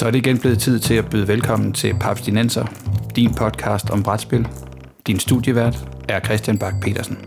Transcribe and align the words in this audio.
Så 0.00 0.06
er 0.06 0.10
det 0.10 0.18
igen 0.18 0.38
blevet 0.38 0.58
tid 0.58 0.78
til 0.78 0.94
at 0.94 1.10
byde 1.10 1.28
velkommen 1.28 1.72
til 1.72 1.94
Papstinenser, 2.00 2.66
din 3.16 3.34
podcast 3.34 3.90
om 3.90 4.02
brætspil. 4.02 4.48
Din 5.06 5.18
studievært 5.18 5.76
er 6.08 6.20
Christian 6.20 6.58
Bak 6.58 6.74
petersen 6.82 7.18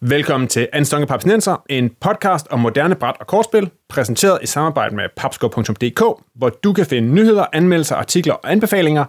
Velkommen 0.00 0.48
til 0.48 0.68
Anstonge 0.72 1.06
Papstinenser, 1.06 1.64
en 1.70 1.90
podcast 2.00 2.48
om 2.50 2.60
moderne 2.60 2.94
bræt- 2.94 3.16
og 3.20 3.26
kortspil, 3.26 3.70
præsenteret 3.88 4.38
i 4.42 4.46
samarbejde 4.46 4.96
med 4.96 5.04
papsko.dk, 5.16 6.02
hvor 6.34 6.48
du 6.48 6.72
kan 6.72 6.86
finde 6.86 7.14
nyheder, 7.14 7.46
anmeldelser, 7.52 7.96
artikler 7.96 8.34
og 8.34 8.52
anbefalinger, 8.52 9.04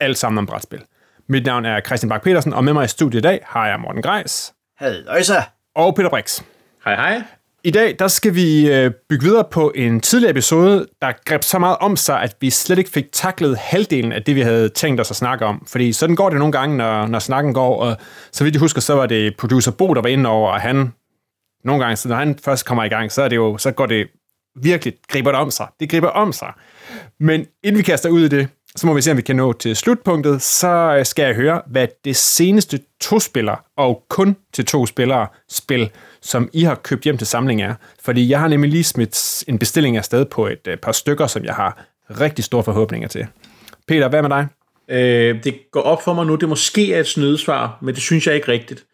alt 0.00 0.18
sammen 0.18 0.38
om 0.38 0.46
brætspil. 0.46 0.82
Mit 1.28 1.46
navn 1.46 1.64
er 1.64 1.80
Christian 1.80 2.08
Bak 2.08 2.22
petersen 2.22 2.52
og 2.52 2.64
med 2.64 2.72
mig 2.72 2.84
i 2.84 2.88
studiet 2.88 3.20
i 3.20 3.22
dag 3.22 3.40
har 3.46 3.68
jeg 3.68 3.80
Morten 3.80 4.02
Greis. 4.02 4.52
Hej. 4.80 4.92
Og 5.74 5.94
Peter 5.94 6.10
Brix. 6.10 6.42
Hej 6.84 6.94
hej. 6.94 7.22
I 7.64 7.70
dag 7.70 7.96
der 7.98 8.08
skal 8.08 8.34
vi 8.34 8.70
øh, 8.72 8.90
bygge 9.08 9.24
videre 9.24 9.44
på 9.50 9.72
en 9.74 10.00
tidligere 10.00 10.30
episode, 10.30 10.86
der 11.02 11.12
greb 11.24 11.42
så 11.42 11.58
meget 11.58 11.76
om 11.80 11.96
sig, 11.96 12.22
at 12.22 12.36
vi 12.40 12.50
slet 12.50 12.78
ikke 12.78 12.90
fik 12.90 13.12
taklet 13.12 13.56
halvdelen 13.56 14.12
af 14.12 14.22
det, 14.22 14.36
vi 14.36 14.40
havde 14.40 14.68
tænkt 14.68 15.00
os 15.00 15.10
at 15.10 15.16
snakke 15.16 15.46
om. 15.46 15.66
Fordi 15.66 15.92
sådan 15.92 16.16
går 16.16 16.30
det 16.30 16.38
nogle 16.38 16.52
gange, 16.52 16.76
når, 16.76 17.06
når 17.06 17.18
snakken 17.18 17.54
går, 17.54 17.76
og 17.76 17.96
så 18.32 18.44
vidt 18.44 18.54
jeg 18.54 18.60
husker, 18.60 18.80
så 18.80 18.94
var 18.94 19.06
det 19.06 19.36
producer 19.36 19.70
Bo, 19.70 19.94
der 19.94 20.02
var 20.02 20.08
inde 20.08 20.30
over, 20.30 20.50
og 20.50 20.60
han 20.60 20.92
nogle 21.64 21.84
gange, 21.84 21.96
så 21.96 22.08
når 22.08 22.16
han 22.16 22.38
først 22.44 22.66
kommer 22.66 22.84
i 22.84 22.88
gang, 22.88 23.12
så, 23.12 23.22
er 23.22 23.28
det 23.28 23.36
jo, 23.36 23.58
så 23.58 23.70
går 23.70 23.86
det 23.86 24.06
virkelig, 24.62 24.94
griber 25.08 25.30
det 25.30 25.40
om 25.40 25.50
sig. 25.50 25.66
Det 25.80 25.90
griber 25.90 26.08
om 26.08 26.32
sig. 26.32 26.52
Men 27.20 27.46
inden 27.64 27.78
vi 27.78 27.82
kaster 27.82 28.08
ud 28.08 28.24
i 28.24 28.28
det, 28.28 28.48
så 28.76 28.86
må 28.86 28.94
vi 28.94 29.02
se, 29.02 29.10
om 29.10 29.16
vi 29.16 29.22
kan 29.22 29.36
nå 29.36 29.52
til 29.52 29.76
slutpunktet. 29.76 30.42
Så 30.42 31.00
skal 31.04 31.24
jeg 31.24 31.34
høre, 31.34 31.62
hvad 31.66 31.88
det 32.04 32.16
seneste 32.16 32.80
to-spiller, 33.00 33.64
og 33.76 34.04
kun 34.08 34.36
til 34.52 34.64
to 34.64 34.86
spillere, 34.86 35.26
spil, 35.48 35.90
som 36.20 36.50
I 36.52 36.62
har 36.62 36.74
købt 36.74 37.04
hjem 37.04 37.18
til 37.18 37.26
samling 37.26 37.62
er. 37.62 37.74
Fordi 38.04 38.28
jeg 38.28 38.40
har 38.40 38.48
nemlig 38.48 38.70
lige 38.70 38.84
smidt 38.84 39.44
en 39.48 39.58
bestilling 39.58 39.96
afsted 39.96 40.24
på 40.24 40.46
et 40.46 40.66
øh, 40.66 40.76
par 40.76 40.92
stykker, 40.92 41.26
som 41.26 41.44
jeg 41.44 41.54
har 41.54 41.84
rigtig 42.20 42.44
store 42.44 42.64
forhåbninger 42.64 43.08
til. 43.08 43.26
Peter, 43.88 44.08
hvad 44.08 44.22
med 44.22 44.30
dig? 44.30 44.46
Øh, 44.88 45.44
det 45.44 45.70
går 45.70 45.80
op 45.80 46.02
for 46.02 46.12
mig 46.14 46.26
nu, 46.26 46.34
det 46.34 46.48
måske 46.48 46.94
er 46.94 47.00
et 47.00 47.06
snydesvar, 47.06 47.78
men 47.82 47.94
det 47.94 48.02
synes 48.02 48.26
jeg 48.26 48.34
ikke 48.34 48.48
rigtigt. 48.48 48.84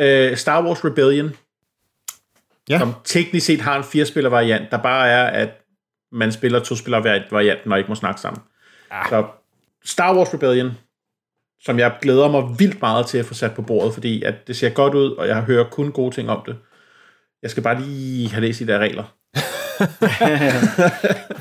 Øh, 0.00 0.36
Star 0.36 0.64
Wars 0.64 0.84
Rebellion, 0.84 1.30
Ja. 2.70 2.78
som 2.78 2.94
teknisk 3.04 3.46
set 3.46 3.60
har 3.60 3.76
en 3.78 3.84
firespiller 3.84 4.30
variant, 4.30 4.70
der 4.70 4.78
bare 4.78 5.08
er, 5.08 5.24
at 5.24 5.48
man 6.12 6.32
spiller 6.32 6.60
to 6.60 6.74
spiller 6.74 6.98
varianten 7.30 7.72
og 7.72 7.78
ikke 7.78 7.88
må 7.88 7.94
snakke 7.94 8.20
sammen. 8.20 8.42
Ah. 8.90 9.08
Så 9.08 9.26
Star 9.84 10.16
Wars 10.16 10.34
Rebellion, 10.34 10.70
som 11.60 11.78
jeg 11.78 11.92
glæder 12.02 12.28
mig 12.28 12.58
vildt 12.58 12.80
meget 12.80 13.06
til 13.06 13.18
at 13.18 13.24
få 13.26 13.34
sat 13.34 13.54
på 13.54 13.62
bordet, 13.62 13.94
fordi 13.94 14.22
at 14.22 14.34
det 14.46 14.56
ser 14.56 14.70
godt 14.70 14.94
ud, 14.94 15.10
og 15.10 15.28
jeg 15.28 15.42
hører 15.42 15.64
kun 15.64 15.92
gode 15.92 16.14
ting 16.14 16.30
om 16.30 16.42
det. 16.46 16.56
Jeg 17.42 17.50
skal 17.50 17.62
bare 17.62 17.80
lige 17.80 18.30
have 18.30 18.40
læst 18.40 18.60
de 18.60 18.66
der 18.66 18.78
regler. 18.78 19.04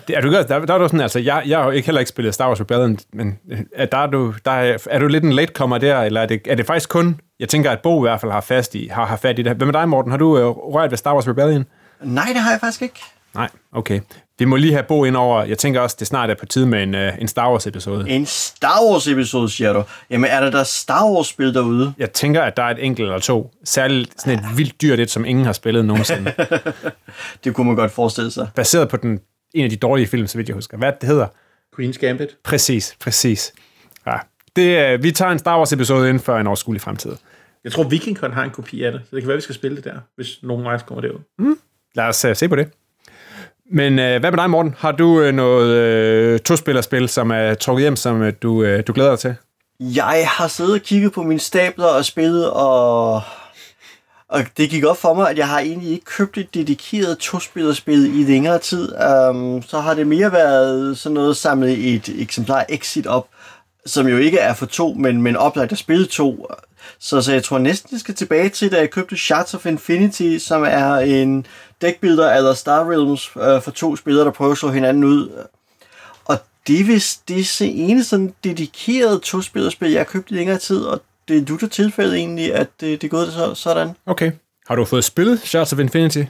Det, 0.08 0.18
er 0.18 0.22
du, 0.22 0.32
der, 0.32 0.44
der 0.44 0.74
er 0.74 0.78
du 0.78 0.88
sådan, 0.88 1.02
altså, 1.02 1.20
jeg, 1.20 1.44
jeg 1.48 1.58
har 1.58 1.66
jo 1.66 1.72
ikke 1.72 1.86
heller 1.86 2.00
ikke 2.00 2.10
spillet 2.10 2.34
Star 2.34 2.48
Wars 2.48 2.62
Rebellion, 2.62 2.98
men 3.14 3.40
øh, 3.52 3.60
er, 3.74 3.86
der 3.86 3.98
er, 3.98 4.08
du, 4.08 4.34
der 4.46 4.52
er, 4.52 4.78
er 4.90 5.00
du 5.00 5.08
lidt 5.08 5.24
en 5.24 5.34
latecomer 5.34 5.78
der, 5.78 6.02
eller 6.02 6.22
er 6.22 6.26
det, 6.26 6.42
er 6.48 6.56
det 6.56 6.66
faktisk 6.66 6.90
kun, 6.90 7.20
jeg 7.40 7.50
tænker, 7.50 7.72
at 7.72 7.80
Bo 7.82 8.00
i 8.00 8.10
hvert 8.10 8.22
fald 8.22 8.32
har, 8.32 8.42
fast 8.42 8.76
i, 8.76 8.88
har, 8.88 9.06
har 9.06 9.18
fat 9.18 9.40
i 9.40 9.42
det. 9.42 9.56
Hvad 9.56 9.66
med 9.66 9.74
dig, 9.74 9.90
Morten? 9.90 10.12
Har 10.12 10.18
du 10.18 10.38
øh, 10.38 10.46
rørt 10.46 10.92
ved 10.92 10.98
Star 10.98 11.14
Wars 11.14 11.28
Rebellion? 11.28 11.66
Nej, 12.02 12.26
det 12.34 12.42
har 12.42 12.52
jeg 12.52 12.60
faktisk 12.60 12.82
ikke. 12.82 13.00
Nej, 13.36 13.50
okay. 13.72 14.00
Vi 14.40 14.46
må 14.46 14.56
lige 14.56 14.74
have 14.74 14.84
Bo 14.84 15.06
ind 15.06 15.16
over. 15.16 15.44
Jeg 15.44 15.58
tænker 15.58 15.82
også, 15.82 15.96
det 16.00 16.08
snart 16.08 16.30
er 16.30 16.36
på 16.36 16.46
tide 16.46 16.68
med 16.68 16.84
en, 16.84 16.96
uh, 16.96 17.22
en 17.22 17.28
Star 17.28 17.52
Wars-episode. 17.52 18.10
En 18.10 18.26
Star 18.26 18.80
Wars-episode, 18.90 19.50
siger 19.50 19.74
du. 19.74 19.84
Jamen, 20.10 20.30
er 20.30 20.40
der 20.40 20.52
der 20.52 20.64
Star 20.64 21.06
Wars-spil 21.06 21.54
derude? 21.54 21.94
Jeg 21.98 22.12
tænker, 22.12 22.42
at 22.42 22.58
der 22.58 22.64
er 22.64 22.70
et 22.70 22.86
enkelt 22.86 23.06
eller 23.06 23.20
to. 23.20 23.52
Særligt 23.64 24.22
sådan 24.22 24.40
et 24.40 24.46
vildt 24.58 24.82
dyrt 24.82 25.00
et, 25.00 25.10
som 25.10 25.26
ingen 25.26 25.46
har 25.46 25.54
spillet 25.54 25.86
nogensinde. 25.86 26.34
Det 27.44 27.54
kunne 27.54 27.68
man 27.68 27.76
godt 27.76 27.92
forestille 27.92 28.32
sig. 28.32 28.48
Baseret 28.56 28.90
på 28.90 28.98
den, 28.98 29.20
en 29.54 29.64
af 29.64 29.70
de 29.70 29.76
dårlige 29.76 30.08
film, 30.08 30.28
så 30.28 30.38
vidt 30.38 30.50
jeg 30.50 30.56
husker. 30.56 30.78
Hvad 30.78 30.92
det 31.02 31.10
hedder? 31.10 31.28
Queen's 31.80 32.00
Gambit. 32.00 32.30
Præcis, 32.44 32.96
præcis. 33.00 33.54
Ja. 34.08 34.18
Det, 34.56 34.96
uh, 34.98 35.04
vi 35.04 35.12
tager 35.12 35.32
en 35.32 35.40
Star 35.40 35.58
Wars-episode 35.58 36.10
inden 36.10 36.24
for 36.24 36.38
en 36.38 36.48
overskuelig 36.48 36.82
fremtid. 36.82 37.12
Jeg 37.64 37.72
tror, 37.72 37.84
VikingCon 37.84 38.34
har 38.34 38.44
en 38.44 38.50
kopi 38.50 38.84
af 38.84 38.92
det, 38.92 39.02
så 39.10 39.16
det 39.16 39.22
kan 39.22 39.28
være, 39.28 39.38
vi 39.38 39.42
skal 39.42 39.56
spille 39.56 39.78
det 39.78 39.84
der, 39.84 40.00
hvis 40.16 40.40
nogen 40.44 40.66
af 40.66 40.74
os 40.74 40.84
kommer 40.84 41.02
derud. 41.02 41.56
Lad 41.96 42.06
os 42.06 42.26
uh, 42.26 42.36
se 42.36 42.50
på 42.50 42.56
det. 42.56 42.70
Men 43.72 44.00
øh, 44.00 44.20
hvad 44.20 44.32
med 44.32 44.38
dig, 44.38 44.50
Morten? 44.50 44.76
Har 44.78 44.92
du 44.92 45.22
øh, 45.22 45.34
noget 45.34 45.76
øh, 45.76 46.40
tospillerspil, 46.40 47.10
som 47.10 47.32
er 47.32 47.54
trukket 47.54 47.84
hjem, 47.84 47.96
som 47.96 48.22
øh, 48.22 48.34
du, 48.42 48.64
øh, 48.64 48.84
du 48.88 48.94
glæder 48.94 49.10
dig 49.10 49.20
til? 49.20 49.36
Jeg 49.80 50.28
har 50.32 50.48
siddet 50.48 50.74
og 50.74 50.82
kigget 50.82 51.14
på 51.14 51.24
mine 51.24 51.40
stabler 51.40 51.86
og 51.86 52.06
spillet, 52.06 52.52
og, 52.52 53.22
og 54.30 54.46
det 54.58 54.70
gik 54.70 54.86
op 54.86 54.98
for 54.98 55.14
mig, 55.14 55.30
at 55.30 55.38
jeg 55.38 55.48
har 55.48 55.60
egentlig 55.60 55.92
ikke 55.92 56.06
købt 56.06 56.38
et 56.38 56.54
dedikeret 56.54 57.18
tospillerspil 57.18 58.20
i 58.20 58.24
længere 58.24 58.60
tid. 58.60 58.94
Um, 59.30 59.62
så 59.62 59.80
har 59.80 59.94
det 59.94 60.08
mere 60.08 60.32
været 60.32 60.98
sådan 60.98 61.14
noget 61.14 61.38
samlet 61.38 61.96
et 61.96 62.22
eksemplar 62.22 62.66
Exit 62.70 63.08
op, 63.08 63.28
som 63.86 64.08
jo 64.08 64.18
ikke 64.18 64.40
er 64.40 64.54
for 64.54 64.66
to, 64.66 64.94
men, 64.94 65.22
men 65.22 65.36
oplagt 65.36 65.72
at 65.72 65.78
spille 65.78 66.06
to. 66.06 66.48
Så, 67.00 67.22
så 67.22 67.34
jeg 67.34 67.44
tror 67.44 67.58
næsten, 67.58 67.90
jeg 67.92 68.00
skal 68.00 68.16
tilbage 68.16 68.50
til, 68.50 68.72
da 68.72 68.78
jeg 68.78 68.90
købte 68.90 69.18
Shards 69.18 69.54
of 69.54 69.66
Infinity, 69.66 70.38
som 70.38 70.64
er 70.64 70.96
en 70.96 71.46
deckbuilder 71.82 72.34
eller 72.34 72.54
Star 72.54 72.92
Realms 72.92 73.32
øh, 73.36 73.62
for 73.62 73.72
to 73.72 73.96
spillere, 73.96 74.26
der 74.26 74.32
prøver 74.32 74.52
at 74.52 74.58
slå 74.58 74.70
hinanden 74.70 75.04
ud. 75.04 75.46
Og 76.26 76.40
det 76.68 76.80
er 76.80 76.84
vist 76.84 77.28
det 77.28 77.40
er 77.40 77.66
ene 77.66 78.04
sådan 78.04 78.34
dedikeret 78.44 79.22
to-spillerspil, 79.22 79.92
jeg 79.92 80.00
har 80.00 80.06
købt 80.06 80.32
i 80.32 80.34
længere 80.34 80.58
tid, 80.58 80.82
og 80.84 81.02
det 81.28 81.38
er 81.38 81.46
du 81.46 81.68
tilfælde 81.68 82.18
egentlig, 82.18 82.56
at 82.56 82.68
det, 82.80 83.02
det 83.02 83.08
er 83.08 83.12
gået 83.12 83.34
så, 83.34 83.54
sådan. 83.54 83.92
Okay. 84.06 84.32
Har 84.68 84.76
du 84.76 84.86
fået 84.86 85.04
spillet 85.04 85.40
Shards 85.40 85.74
of 85.74 85.80
Infinity? 85.80 86.24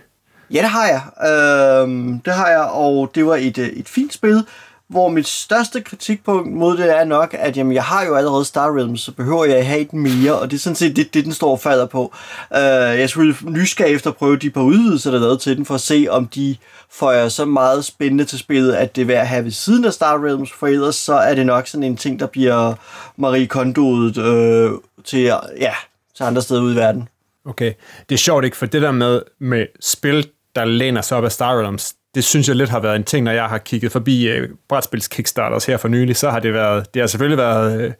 Ja, 0.51 0.61
det 0.61 0.69
har 0.69 0.87
jeg. 0.87 1.29
Øhm, 1.31 2.19
det 2.19 2.33
har 2.33 2.49
jeg, 2.49 2.61
og 2.61 3.11
det 3.15 3.25
var 3.25 3.35
et, 3.35 3.57
øh, 3.57 3.67
et 3.67 3.89
fint 3.89 4.13
spil, 4.13 4.45
hvor 4.89 5.09
mit 5.09 5.27
største 5.27 5.81
kritikpunkt 5.81 6.53
mod 6.53 6.77
det 6.77 6.97
er 6.99 7.03
nok, 7.03 7.35
at 7.39 7.57
jamen, 7.57 7.73
jeg 7.73 7.83
har 7.83 8.05
jo 8.05 8.15
allerede 8.15 8.45
Star 8.45 8.77
Realms, 8.77 9.01
så 9.01 9.11
behøver 9.11 9.45
jeg 9.45 9.67
have 9.67 9.79
et 9.79 9.93
mere, 9.93 10.39
og 10.39 10.51
det 10.51 10.57
er 10.57 10.61
sådan 10.61 10.75
set 10.75 10.95
det, 10.95 11.13
det 11.13 11.25
den 11.25 11.33
står 11.33 11.51
og 11.51 11.59
falder 11.59 11.85
på. 11.85 12.13
Uh, 12.51 12.57
jeg 12.99 13.09
skulle 13.09 13.35
nysgerrig 13.43 13.95
efter 13.95 14.09
at 14.09 14.15
prøve 14.15 14.37
de 14.37 14.49
par 14.49 14.61
udvidelser, 14.61 15.11
der 15.11 15.17
er 15.17 15.21
lavet 15.21 15.41
til 15.41 15.57
den, 15.57 15.65
for 15.65 15.75
at 15.75 15.81
se, 15.81 16.07
om 16.09 16.27
de 16.27 16.55
får 16.91 17.29
så 17.29 17.45
meget 17.45 17.85
spændende 17.85 18.25
til 18.25 18.39
spillet, 18.39 18.73
at 18.73 18.95
det 18.95 19.01
er 19.01 19.05
værd 19.05 19.21
at 19.21 19.27
have 19.27 19.43
ved 19.43 19.51
siden 19.51 19.85
af 19.85 19.93
Star 19.93 20.25
Realms, 20.25 20.51
for 20.51 20.67
ellers 20.67 20.95
så 20.95 21.13
er 21.13 21.35
det 21.35 21.45
nok 21.45 21.67
sådan 21.67 21.83
en 21.83 21.97
ting, 21.97 22.19
der 22.19 22.27
bliver 22.27 22.73
Marie 23.17 23.47
Kondoet 23.47 24.17
øh, 24.17 24.71
til, 25.05 25.19
ja, 25.59 25.73
til 26.15 26.23
andre 26.23 26.41
steder 26.41 26.61
ude 26.61 26.73
i 26.73 26.77
verden. 26.77 27.09
Okay. 27.45 27.73
Det 28.09 28.15
er 28.15 28.19
sjovt 28.19 28.45
ikke, 28.45 28.57
for 28.57 28.65
det 28.65 28.81
der 28.81 28.91
med, 28.91 29.21
med 29.39 29.65
spil, 29.81 30.29
der 30.55 30.65
læner 30.65 31.01
sig 31.01 31.17
op 31.17 31.25
af 31.25 31.31
Star 31.31 31.59
Realms, 31.59 31.93
det 32.17 32.25
synes 32.25 32.47
jeg 32.47 32.55
lidt 32.55 32.69
har 32.69 32.79
været 32.79 32.95
en 32.95 33.03
ting, 33.03 33.23
når 33.23 33.31
jeg 33.31 33.45
har 33.45 33.57
kigget 33.57 33.91
forbi 33.91 34.27
øh, 34.27 34.49
brætspils 34.69 35.07
Kickstarters 35.07 35.65
her 35.65 35.77
for 35.77 35.87
nylig, 35.87 36.15
så 36.15 36.29
har 36.29 36.39
det 36.39 36.53
været, 36.53 36.93
det 36.93 37.01
har 37.01 37.07
selvfølgelig 37.07 37.37
været 37.37 37.81
øh, 37.81 37.93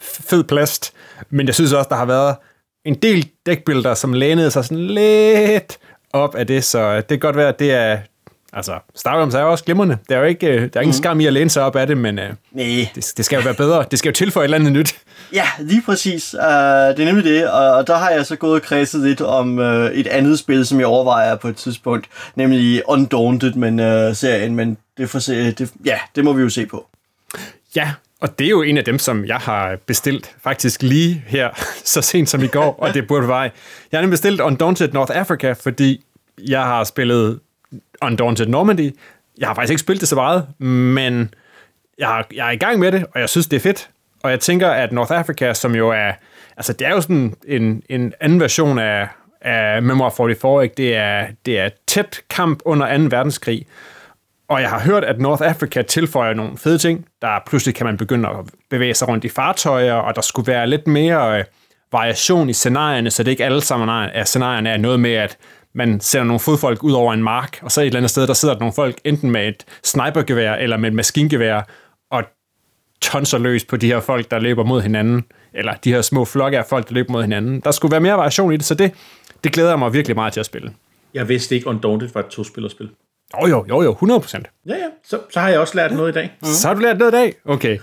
fed 0.00 0.44
plast, 0.44 0.92
men 1.30 1.46
jeg 1.46 1.54
synes 1.54 1.72
også, 1.72 1.88
der 1.88 1.96
har 1.96 2.04
været 2.04 2.36
en 2.84 2.94
del 2.94 3.28
dækbilder, 3.46 3.94
som 3.94 4.12
lænede 4.12 4.50
sig 4.50 4.64
sådan 4.64 4.86
lidt 4.86 5.78
op 6.12 6.34
af 6.34 6.46
det, 6.46 6.64
så 6.64 6.78
øh, 6.78 6.96
det 6.96 7.08
kan 7.08 7.18
godt 7.18 7.36
være, 7.36 7.48
at 7.48 7.58
det 7.58 7.72
er, 7.72 7.98
altså, 8.52 8.78
Star 8.94 9.16
Realms 9.16 9.34
er 9.34 9.40
jo 9.40 9.50
også 9.50 9.64
glimrende. 9.64 9.98
Der 10.08 10.16
er 10.16 10.20
jo 10.20 10.26
ikke, 10.26 10.46
der 10.46 10.54
er 10.74 10.80
ingen 10.80 10.86
mm. 10.86 10.92
skam 10.92 11.20
i 11.20 11.26
at 11.26 11.32
læne 11.32 11.50
sig 11.50 11.62
op 11.62 11.76
af 11.76 11.86
det, 11.86 11.98
men 11.98 12.18
uh, 12.18 12.24
Nej. 12.52 12.88
det, 12.94 13.12
det 13.16 13.24
skal 13.24 13.36
jo 13.36 13.42
være 13.42 13.54
bedre. 13.54 13.84
Det 13.90 13.98
skal 13.98 14.08
jo 14.08 14.12
tilføje 14.12 14.44
et 14.44 14.46
eller 14.46 14.58
andet 14.58 14.72
nyt. 14.72 14.94
Ja, 15.32 15.44
lige 15.58 15.82
præcis. 15.82 16.34
Uh, 16.34 16.40
det 16.40 17.00
er 17.00 17.04
nemlig 17.04 17.24
det, 17.24 17.50
og, 17.50 17.86
der 17.86 17.96
har 17.96 18.10
jeg 18.10 18.26
så 18.26 18.36
gået 18.36 18.54
og 18.54 18.62
kredset 18.62 19.00
lidt 19.00 19.20
om 19.20 19.58
uh, 19.58 19.64
et 19.66 20.06
andet 20.06 20.38
spil, 20.38 20.66
som 20.66 20.78
jeg 20.78 20.86
overvejer 20.86 21.36
på 21.36 21.48
et 21.48 21.56
tidspunkt, 21.56 22.06
nemlig 22.34 22.82
Undaunted, 22.88 23.52
men 23.52 23.78
uh, 23.78 24.16
serien, 24.16 24.56
men 24.56 24.76
det, 24.96 25.10
får 25.10 25.18
se, 25.18 25.52
det, 25.52 25.70
ja, 25.84 25.98
det 26.16 26.24
må 26.24 26.32
vi 26.32 26.42
jo 26.42 26.48
se 26.48 26.66
på. 26.66 26.86
Ja, 27.76 27.92
og 28.20 28.38
det 28.38 28.44
er 28.44 28.50
jo 28.50 28.62
en 28.62 28.78
af 28.78 28.84
dem, 28.84 28.98
som 28.98 29.24
jeg 29.24 29.36
har 29.36 29.76
bestilt 29.86 30.36
faktisk 30.42 30.82
lige 30.82 31.24
her, 31.26 31.50
så 31.84 32.02
sent 32.02 32.28
som 32.28 32.42
i 32.42 32.46
går, 32.46 32.76
og 32.78 32.94
det 32.94 33.06
burde 33.06 33.28
vej. 33.28 33.50
Jeg 33.92 33.98
har 33.98 34.02
nemlig 34.02 34.12
bestilt 34.12 34.40
Undaunted 34.40 34.92
North 34.92 35.16
Africa, 35.16 35.52
fordi 35.52 36.04
jeg 36.48 36.62
har 36.62 36.84
spillet 36.84 37.40
Undaunted 38.02 38.46
Normandy. 38.46 38.90
Jeg 39.38 39.48
har 39.48 39.54
faktisk 39.54 39.70
ikke 39.70 39.80
spillet 39.80 40.00
det 40.00 40.08
så 40.08 40.14
meget, 40.14 40.46
men 40.58 41.34
jeg, 41.98 42.24
jeg 42.34 42.46
er 42.46 42.50
i 42.50 42.56
gang 42.56 42.78
med 42.78 42.92
det, 42.92 43.06
og 43.14 43.20
jeg 43.20 43.28
synes, 43.28 43.46
det 43.46 43.56
er 43.56 43.60
fedt. 43.60 43.90
Og 44.22 44.30
jeg 44.30 44.40
tænker, 44.40 44.68
at 44.68 44.92
North 44.92 45.12
Africa, 45.12 45.54
som 45.54 45.74
jo 45.74 45.90
er, 45.90 46.12
altså 46.56 46.72
det 46.72 46.86
er 46.86 46.90
jo 46.90 47.00
sådan 47.00 47.34
en, 47.46 47.82
en 47.88 48.12
anden 48.20 48.40
version 48.40 48.78
af, 48.78 49.08
af 49.40 49.82
Memoir 49.82 50.10
44, 50.10 50.62
ikke? 50.62 50.74
Det, 50.76 50.96
er, 50.96 51.26
det 51.46 51.58
er 51.58 51.68
tæt 51.86 52.20
kamp 52.30 52.60
under 52.64 52.98
2. 52.98 53.02
verdenskrig, 53.16 53.66
og 54.50 54.60
jeg 54.60 54.70
har 54.70 54.80
hørt, 54.80 55.04
at 55.04 55.20
North 55.20 55.42
Africa 55.42 55.82
tilføjer 55.82 56.34
nogle 56.34 56.58
fede 56.58 56.78
ting. 56.78 57.06
Der 57.22 57.38
pludselig 57.46 57.74
kan 57.74 57.86
man 57.86 57.96
begynde 57.96 58.28
at 58.28 58.36
bevæge 58.70 58.94
sig 58.94 59.08
rundt 59.08 59.24
i 59.24 59.28
fartøjer, 59.28 59.94
og 59.94 60.16
der 60.16 60.20
skulle 60.20 60.52
være 60.52 60.66
lidt 60.66 60.86
mere 60.86 61.38
øh, 61.38 61.44
variation 61.92 62.48
i 62.48 62.52
scenarierne, 62.52 63.10
så 63.10 63.22
det 63.22 63.30
ikke 63.30 63.44
alle 63.44 63.60
sammen 63.60 63.88
er, 63.88 64.24
scenarierne 64.24 64.70
er 64.70 64.76
noget 64.76 65.00
med, 65.00 65.12
at 65.12 65.36
man 65.74 66.00
sender 66.00 66.24
nogle 66.24 66.40
fodfolk 66.40 66.82
ud 66.82 66.92
over 66.92 67.14
en 67.14 67.22
mark, 67.22 67.58
og 67.62 67.72
så 67.72 67.80
et 67.80 67.86
eller 67.86 67.98
andet 67.98 68.10
sted, 68.10 68.26
der 68.26 68.34
sidder 68.34 68.54
der 68.54 68.60
nogle 68.60 68.72
folk 68.72 68.98
enten 69.04 69.30
med 69.30 69.48
et 69.48 69.64
snipergevær 69.84 70.54
eller 70.54 70.76
med 70.76 70.88
et 70.88 70.94
maskingevær, 70.94 71.62
og 72.10 72.22
tonser 73.02 73.38
løs 73.38 73.64
på 73.64 73.76
de 73.76 73.86
her 73.86 74.00
folk, 74.00 74.30
der 74.30 74.38
løber 74.38 74.64
mod 74.64 74.82
hinanden, 74.82 75.24
eller 75.54 75.74
de 75.74 75.92
her 75.92 76.02
små 76.02 76.24
flokke 76.24 76.58
af 76.58 76.66
folk, 76.66 76.88
der 76.88 76.94
løber 76.94 77.12
mod 77.12 77.22
hinanden. 77.22 77.60
Der 77.60 77.70
skulle 77.70 77.92
være 77.92 78.00
mere 78.00 78.14
variation 78.16 78.52
i 78.52 78.56
det, 78.56 78.64
så 78.64 78.74
det, 78.74 78.92
det 79.44 79.52
glæder 79.52 79.68
jeg 79.68 79.78
mig 79.78 79.92
virkelig 79.92 80.16
meget 80.16 80.32
til 80.32 80.40
at 80.40 80.46
spille. 80.46 80.72
Jeg 81.14 81.28
vidste 81.28 81.54
ikke, 81.54 81.66
Undaunted 81.66 82.08
var 82.14 82.20
et 82.20 82.26
to-spillerspil. 82.26 82.90
Jo, 83.42 83.46
jo, 83.46 83.64
jo, 83.68 83.82
jo, 83.82 83.90
100 83.90 84.20
procent. 84.20 84.46
Ja, 84.66 84.74
ja. 84.74 84.86
Så, 85.04 85.18
så 85.30 85.40
har 85.40 85.48
jeg 85.48 85.60
også 85.60 85.76
lært 85.76 85.92
noget 85.92 86.08
i 86.08 86.12
dag. 86.12 86.30
Så 86.42 86.68
har 86.68 86.74
du 86.74 86.80
lært 86.80 86.98
noget 86.98 87.12
i 87.12 87.16
dag? 87.16 87.34
Okay. 87.44 87.78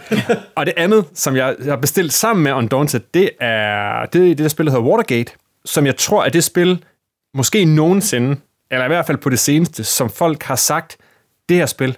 og 0.55 0.65
det 0.65 0.73
andet, 0.77 1.05
som 1.13 1.35
jeg, 1.35 1.55
jeg 1.59 1.71
har 1.71 1.77
bestilt 1.77 2.13
sammen 2.13 2.43
med 2.43 2.53
Undaunted, 2.53 2.99
det 3.13 3.29
er 3.39 4.05
det, 4.05 4.13
det 4.13 4.37
der 4.37 4.47
spil, 4.47 4.65
der 4.65 4.71
hedder 4.71 4.85
Watergate, 4.85 5.31
som 5.65 5.85
jeg 5.85 5.97
tror 5.97 6.23
er 6.23 6.29
det 6.29 6.43
spil, 6.43 6.83
måske 7.37 7.65
nogensinde, 7.65 8.35
eller 8.71 8.85
i 8.85 8.87
hvert 8.87 9.05
fald 9.05 9.17
på 9.17 9.29
det 9.29 9.39
seneste, 9.39 9.83
som 9.83 10.09
folk 10.09 10.43
har 10.43 10.55
sagt, 10.55 10.97
det 11.49 11.57
her 11.57 11.65
spil, 11.65 11.97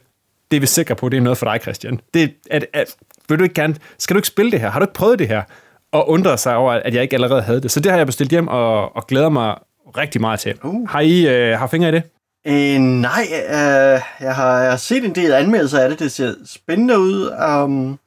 det 0.52 0.58
er 0.58 0.62
vi 0.62 0.68
sikre 0.68 0.96
på, 0.96 1.10
det 1.10 1.18
er 1.18 1.22
noget 1.22 1.38
for 1.38 1.46
dig, 1.46 1.60
Christian. 1.62 2.00
Det, 2.14 2.34
at, 2.52 2.66
at, 2.74 2.96
vil 3.30 3.40
du 3.40 3.44
ikke 3.44 3.56
gerne, 3.56 3.76
skal 3.98 4.14
du 4.14 4.18
ikke 4.18 4.28
spille 4.28 4.52
det 4.52 4.60
her? 4.60 4.70
Har 4.70 4.80
du 4.80 4.84
ikke 4.84 4.94
prøvet 4.94 5.20
det 5.20 5.28
her? 5.28 5.44
Og 5.92 6.10
undre 6.10 6.38
sig 6.38 6.56
over, 6.56 6.74
at 6.74 6.94
jeg 6.94 7.04
ikke 7.04 7.14
allerede 7.14 7.42
havde 7.42 7.62
det. 7.62 7.72
Så 7.72 7.80
det 7.80 7.92
har 7.92 7.98
jeg 7.98 8.06
bestilt 8.06 8.32
hjem, 8.32 8.48
og, 8.48 8.96
og 8.96 9.08
glæder 9.08 9.30
mig 9.30 9.56
rigtig 9.98 10.22
meget 10.22 10.40
til. 10.40 10.56
Uh. 10.64 10.90
Har 10.90 11.00
I 11.00 11.28
øh, 11.28 11.60
har 11.60 11.68
fingre 11.68 11.90
i 11.90 11.92
det? 11.92 12.04
Øh, 12.48 12.80
nej, 12.82 13.26
øh, 13.32 14.02
jeg, 14.20 14.36
har, 14.36 14.60
jeg 14.60 14.70
har 14.70 14.78
set 14.78 15.06
en 15.06 15.16
del 15.16 15.32
anmeldelser 15.32 15.80
af 15.80 15.90
det. 15.90 16.00
Det 16.00 16.12
ser 16.12 16.34
spændende 16.46 17.00
ud. 17.00 17.32
Um, 17.64 18.00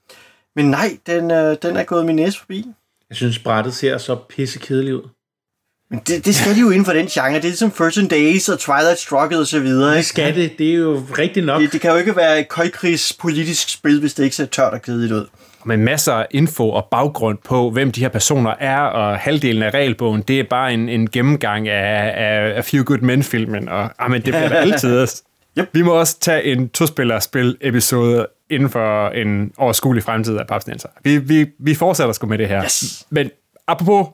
men 0.56 0.70
nej, 0.70 0.99
den, 1.06 1.31
øh, 1.31 1.56
den 1.62 1.76
er 1.76 1.84
gået 1.84 2.06
min 2.06 2.17
næse 2.17 2.38
forbi. 2.38 2.67
Jeg 3.08 3.17
synes, 3.17 3.38
brættet 3.38 3.75
ser 3.75 3.99
så 3.99 4.17
pisse 4.29 4.58
kedeligt 4.58 4.94
ud. 4.94 5.08
Men 5.92 6.00
det, 6.06 6.24
det 6.26 6.34
skal 6.34 6.54
de 6.54 6.60
jo 6.60 6.70
inden 6.70 6.84
for 6.84 6.92
den 6.92 7.06
genre. 7.06 7.32
Det 7.34 7.38
er 7.38 7.42
ligesom 7.42 7.72
First 7.72 8.10
Days 8.10 8.48
og 8.48 8.58
Twilight 8.58 8.98
Struggle 8.98 9.38
og 9.38 9.46
så 9.46 9.60
videre. 9.60 9.90
Det 9.90 9.96
Ikke? 9.96 10.08
skal 10.08 10.34
det. 10.34 10.58
Det 10.58 10.70
er 10.70 10.74
jo 10.74 11.02
rigtigt 11.18 11.46
nok. 11.46 11.60
Det, 11.62 11.72
det 11.72 11.80
kan 11.80 11.90
jo 11.90 11.96
ikke 11.96 12.16
være 12.16 12.40
et 12.40 12.48
køjkrigs 12.48 13.12
politisk 13.20 13.68
spil, 13.68 14.00
hvis 14.00 14.14
det 14.14 14.24
ikke 14.24 14.36
ser 14.36 14.46
tørt 14.46 14.72
og 14.72 14.82
kedeligt 14.82 15.12
ud. 15.12 15.26
med 15.64 15.76
masser 15.76 16.12
af 16.12 16.26
info 16.30 16.70
og 16.70 16.88
baggrund 16.90 17.38
på, 17.44 17.70
hvem 17.70 17.92
de 17.92 18.00
her 18.00 18.08
personer 18.08 18.54
er, 18.60 18.78
og 18.80 19.18
halvdelen 19.18 19.62
af 19.62 19.70
regelbogen, 19.74 20.22
det 20.28 20.40
er 20.40 20.44
bare 20.50 20.72
en, 20.74 20.88
en 20.88 21.10
gennemgang 21.10 21.68
af, 21.68 22.12
af, 22.16 22.56
af 22.56 22.64
Few 22.64 22.84
Good 22.84 22.98
Men-filmen, 22.98 23.68
og 23.68 23.90
amen, 23.98 24.22
det 24.22 24.34
bliver 24.34 24.48
altid. 24.48 25.06
Yep. 25.58 25.68
Vi 25.72 25.82
må 25.82 25.92
også 25.92 26.18
tage 26.20 26.44
en 26.44 26.68
to-spiller-spil-episode 26.68 28.26
inden 28.50 28.70
for 28.70 29.08
en 29.08 29.52
overskuelig 29.58 30.02
fremtid 30.04 30.36
af 30.36 30.46
Papsnenser. 30.46 30.88
Vi, 31.04 31.18
vi, 31.18 31.46
vi 31.58 31.74
fortsætter 31.74 32.12
sgu 32.12 32.26
med 32.26 32.38
det 32.38 32.48
her. 32.48 32.64
Yes. 32.64 33.06
Men 33.10 33.30
apropos 33.68 34.06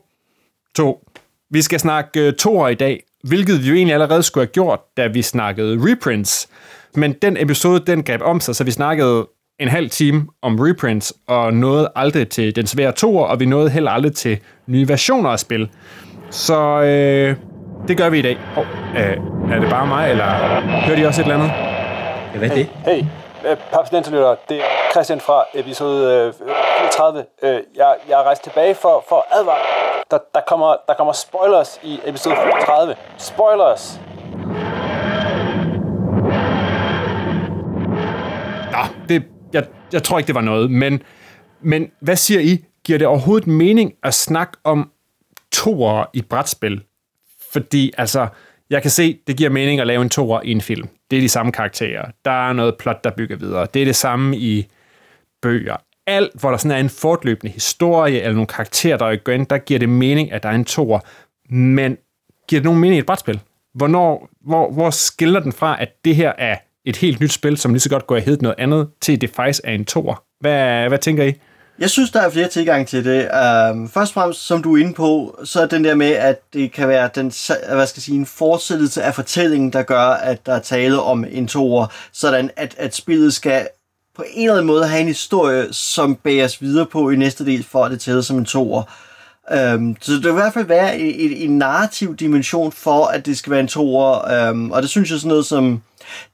to, 0.77 1.08
vi 1.51 1.63
skal 1.63 1.81
snakke 1.81 2.29
uh, 2.29 2.33
toer 2.33 2.69
i 2.69 2.75
dag, 2.75 3.03
hvilket 3.25 3.63
vi 3.63 3.69
jo 3.69 3.75
egentlig 3.75 3.95
allerede 3.95 4.23
skulle 4.23 4.47
have 4.47 4.53
gjort, 4.53 4.81
da 4.97 5.07
vi 5.07 5.23
snakkede 5.23 5.79
reprints. 5.91 6.49
Men 6.95 7.13
den 7.13 7.37
episode, 7.37 7.81
den 7.87 8.03
greb 8.03 8.23
om 8.23 8.41
sig, 8.41 8.57
så 8.57 8.65
vi 8.65 8.71
snakkede 8.71 9.27
en 9.61 9.69
halv 9.69 9.91
time 9.91 10.27
om 10.43 10.59
reprints, 10.61 11.13
og 11.29 11.55
nåede 11.55 11.93
aldrig 11.97 12.29
til 12.29 12.57
den 12.57 12.67
svære 12.67 12.93
toer, 12.93 13.25
og 13.25 13.41
vi 13.41 13.47
nåede 13.47 13.71
heller 13.71 13.91
aldrig 13.91 14.15
til 14.15 14.39
nye 14.67 14.89
versioner 14.89 15.31
af 15.31 15.39
spil. 15.39 15.71
Så 16.31 16.83
øh, 16.83 17.37
det 17.89 17.97
gør 17.97 18.09
vi 18.09 18.19
i 18.19 18.23
dag. 18.23 18.39
Oh, 18.57 18.67
øh, 18.97 19.53
er 19.53 19.61
det 19.61 19.71
bare 19.71 19.87
mig, 19.87 20.11
eller 20.11 20.27
hører 20.61 20.97
de 20.97 21.07
også 21.07 21.21
et 21.21 21.25
eller 21.25 21.37
andet? 21.37 21.51
Ja, 22.33 22.39
hvad 22.39 22.51
er 22.51 22.55
det? 22.55 22.69
Hey, 22.85 23.05
øh, 23.51 23.57
papsnenterlytter, 23.73 24.37
det 24.49 24.57
er 24.57 24.91
Christian 24.93 25.21
fra 25.21 25.45
episode 25.55 26.27
øh, 26.27 26.33
34. 26.79 27.25
Øh, 27.43 27.51
jeg, 27.77 27.95
jeg 28.09 28.21
er 28.21 28.23
rejst 28.23 28.45
tilbage 28.45 28.75
for, 28.75 29.05
for 29.09 29.17
at 29.17 29.41
advare. 29.41 29.88
Der, 30.11 30.19
der, 30.35 30.41
kommer, 30.49 30.77
der 30.89 30.95
kommer 30.95 31.13
spoilers 31.13 31.81
i 31.83 32.01
episode 32.05 32.37
34. 32.37 32.95
Spoilers! 33.19 34.01
Nå, 38.73 39.07
det, 39.09 39.25
jeg, 39.53 39.67
jeg 39.93 40.03
tror 40.03 40.19
ikke, 40.19 40.27
det 40.27 40.35
var 40.35 40.41
noget, 40.41 40.71
men, 40.71 41.03
men 41.61 41.91
hvad 42.01 42.17
siger 42.17 42.41
I? 42.41 42.65
Giver 42.85 42.99
det 42.99 43.07
overhovedet 43.07 43.47
mening 43.47 43.93
at 44.03 44.15
snakke 44.15 44.59
om 44.65 44.91
toer 45.53 46.05
i 46.13 46.23
brætspil? 46.23 46.83
Fordi, 47.53 47.93
altså, 47.99 48.29
jeg 48.71 48.83
kan 48.83 48.91
se, 48.91 49.19
det 49.27 49.37
giver 49.37 49.51
mening 49.51 49.81
at 49.81 49.87
lave 49.87 50.03
en 50.03 50.11
toer 50.11 50.41
i 50.45 50.51
en 50.53 50.61
film. 50.61 50.89
Det 51.11 51.17
er 51.17 51.21
de 51.21 51.29
samme 51.29 51.53
karakterer. 51.53 52.11
Der 52.25 52.49
er 52.49 52.53
noget 52.53 52.77
plot, 52.79 53.05
der 53.05 53.11
bygger 53.11 53.37
videre. 53.37 53.67
Det 53.75 53.83
er 53.83 53.87
det 53.87 53.97
samme 53.97 54.37
i 54.37 54.67
bøger. 55.43 55.77
Alt, 56.09 56.41
hvor 56.41 56.51
der 56.51 56.57
sådan 56.57 56.77
er 56.77 56.81
en 56.81 56.89
fortløbende 56.89 57.53
historie, 57.53 58.21
eller 58.21 58.33
nogle 58.33 58.47
karakterer, 58.47 58.97
der 58.97 59.17
går 59.17 59.33
ind, 59.33 59.47
der 59.47 59.59
giver 59.59 59.81
det 59.81 59.89
mening, 59.89 60.33
at 60.33 60.43
der 60.43 60.49
er 60.49 60.55
en 60.55 60.65
toer. 60.65 61.01
Men 61.55 61.97
giver 62.49 62.61
det 62.61 62.65
nogen 62.65 62.81
mening 62.81 62.97
i 62.97 62.99
et 62.99 63.07
brætspil? 63.07 63.41
Hvornår, 63.75 64.29
hvor, 64.47 64.73
hvor 64.73 64.91
skiller 64.91 65.41
den 65.41 65.53
fra, 65.53 65.83
at 65.83 65.89
det 66.05 66.17
her 66.17 66.33
er 66.39 66.57
et 66.85 66.97
helt 66.97 67.21
nyt 67.21 67.33
spil, 67.33 67.57
som 67.57 67.73
lige 67.73 67.81
så 67.81 67.91
godt 67.91 68.07
går 68.07 68.19
hedde 68.19 68.43
noget 68.43 68.55
andet, 68.59 68.89
til 69.01 69.21
det 69.21 69.31
faktisk 69.31 69.61
er 69.65 69.73
en 69.73 69.85
toer? 69.85 70.23
Hvad, 70.41 70.89
hvad 70.89 70.99
tænker 70.99 71.25
I? 71.25 71.33
Jeg 71.79 71.91
synes, 71.91 72.11
der 72.11 72.21
er 72.21 72.31
flere 72.31 72.49
tilgange 72.49 72.87
til 72.87 73.05
det. 73.05 73.21
Um, 73.21 73.89
først 73.89 74.11
og 74.11 74.15
fremmest, 74.15 74.47
som 74.47 74.63
du 74.63 74.77
er 74.77 74.81
inde 74.81 74.95
på, 74.95 75.39
så 75.45 75.63
er 75.63 75.67
den 75.67 75.85
der 75.85 75.95
med, 75.95 76.11
at 76.11 76.41
det 76.53 76.73
kan 76.73 76.89
være 76.89 77.11
den, 77.15 77.25
hvad 77.25 77.87
skal 77.87 77.99
jeg 77.99 78.03
sige, 78.03 78.19
en 78.19 78.27
fortsættelse 78.27 79.03
af 79.03 79.15
fortællingen, 79.15 79.73
der 79.73 79.83
gør, 79.83 80.01
at 80.01 80.47
der 80.47 80.55
er 80.55 80.61
tale 80.61 81.03
om 81.03 81.25
en 81.31 81.49
toer, 81.49 81.87
sådan 82.13 82.51
at, 82.57 82.75
at 82.79 82.95
spillet 82.95 83.35
skal 83.35 83.69
på 84.19 84.25
en 84.35 84.43
eller 84.43 84.55
anden 84.55 84.67
måde 84.67 84.87
have 84.87 85.01
en 85.01 85.07
historie, 85.07 85.73
som 85.73 86.15
bæres 86.15 86.63
videre 86.63 86.87
på 86.87 87.11
i 87.11 87.17
næste 87.17 87.45
del, 87.45 87.65
for 87.65 87.85
at 87.85 87.91
det 87.91 88.01
tæller 88.01 88.23
som 88.23 88.39
en 88.39 88.45
toer. 88.45 88.83
Øhm, 89.53 89.97
så 90.01 90.13
det 90.13 90.23
vil 90.23 90.31
i 90.31 90.33
hvert 90.33 90.55
fald 90.55 90.67
være 90.67 90.99
en, 90.99 91.31
en, 91.31 91.51
en 91.51 91.59
narrativ 91.59 92.17
dimension 92.17 92.73
for, 92.73 93.05
at 93.05 93.27
det 93.27 93.39
skal 93.39 93.51
være 93.51 93.61
en 93.61 93.69
toer. 93.69 94.33
øhm, 94.33 94.71
og 94.71 94.83
det 94.83 94.91
synes 94.91 95.11
jeg 95.11 95.19
sådan 95.19 95.29
noget 95.29 95.47
som 95.47 95.83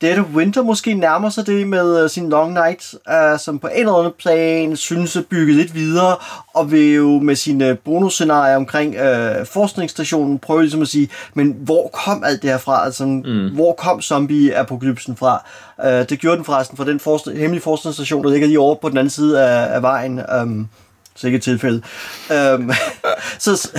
Dead 0.00 0.18
of 0.18 0.26
Winter 0.34 0.62
måske 0.62 0.94
nærmer 0.94 1.30
sig 1.30 1.46
det 1.46 1.68
med 1.68 2.04
uh, 2.04 2.10
sin 2.10 2.30
Long 2.30 2.52
Night, 2.52 2.94
uh, 2.94 3.38
som 3.38 3.58
på 3.58 3.66
en 3.66 3.78
eller 3.78 3.94
anden 3.94 4.12
plan 4.18 4.76
synes 4.76 5.16
at 5.16 5.26
bygge 5.26 5.52
lidt 5.54 5.74
videre, 5.74 6.16
og 6.54 6.72
vil 6.72 6.94
jo 6.94 7.18
med 7.18 7.36
sine 7.36 7.74
bonusscenarier 7.74 8.56
omkring 8.56 8.94
uh, 8.94 9.46
forskningsstationen 9.46 10.38
prøve 10.38 10.62
ligesom 10.62 10.82
at 10.82 10.88
sige, 10.88 11.08
men 11.34 11.56
hvor 11.58 11.88
kom 11.88 12.24
alt 12.24 12.42
det 12.42 12.50
her 12.50 12.58
fra? 12.58 12.84
Altså, 12.84 13.06
mm. 13.06 13.54
hvor 13.54 13.72
kom 13.72 14.02
zombie-apokalypsen 14.02 15.16
fra? 15.16 15.46
Uh, 15.78 16.08
det 16.08 16.18
gjorde 16.18 16.36
den 16.36 16.44
forresten 16.44 16.76
fra 16.76 16.84
den 16.84 17.00
forskning, 17.00 17.38
hemmelige 17.38 17.62
forskningsstation, 17.62 18.24
der 18.24 18.30
ligger 18.30 18.46
lige 18.46 18.60
over 18.60 18.74
på 18.74 18.88
den 18.88 18.98
anden 18.98 19.10
side 19.10 19.44
af, 19.44 19.74
af 19.74 19.82
vejen. 19.82 20.20
Um, 20.42 20.68
sikkert 21.16 21.42
tilfælde. 21.42 21.82
Um, 22.30 22.72
så, 23.38 23.70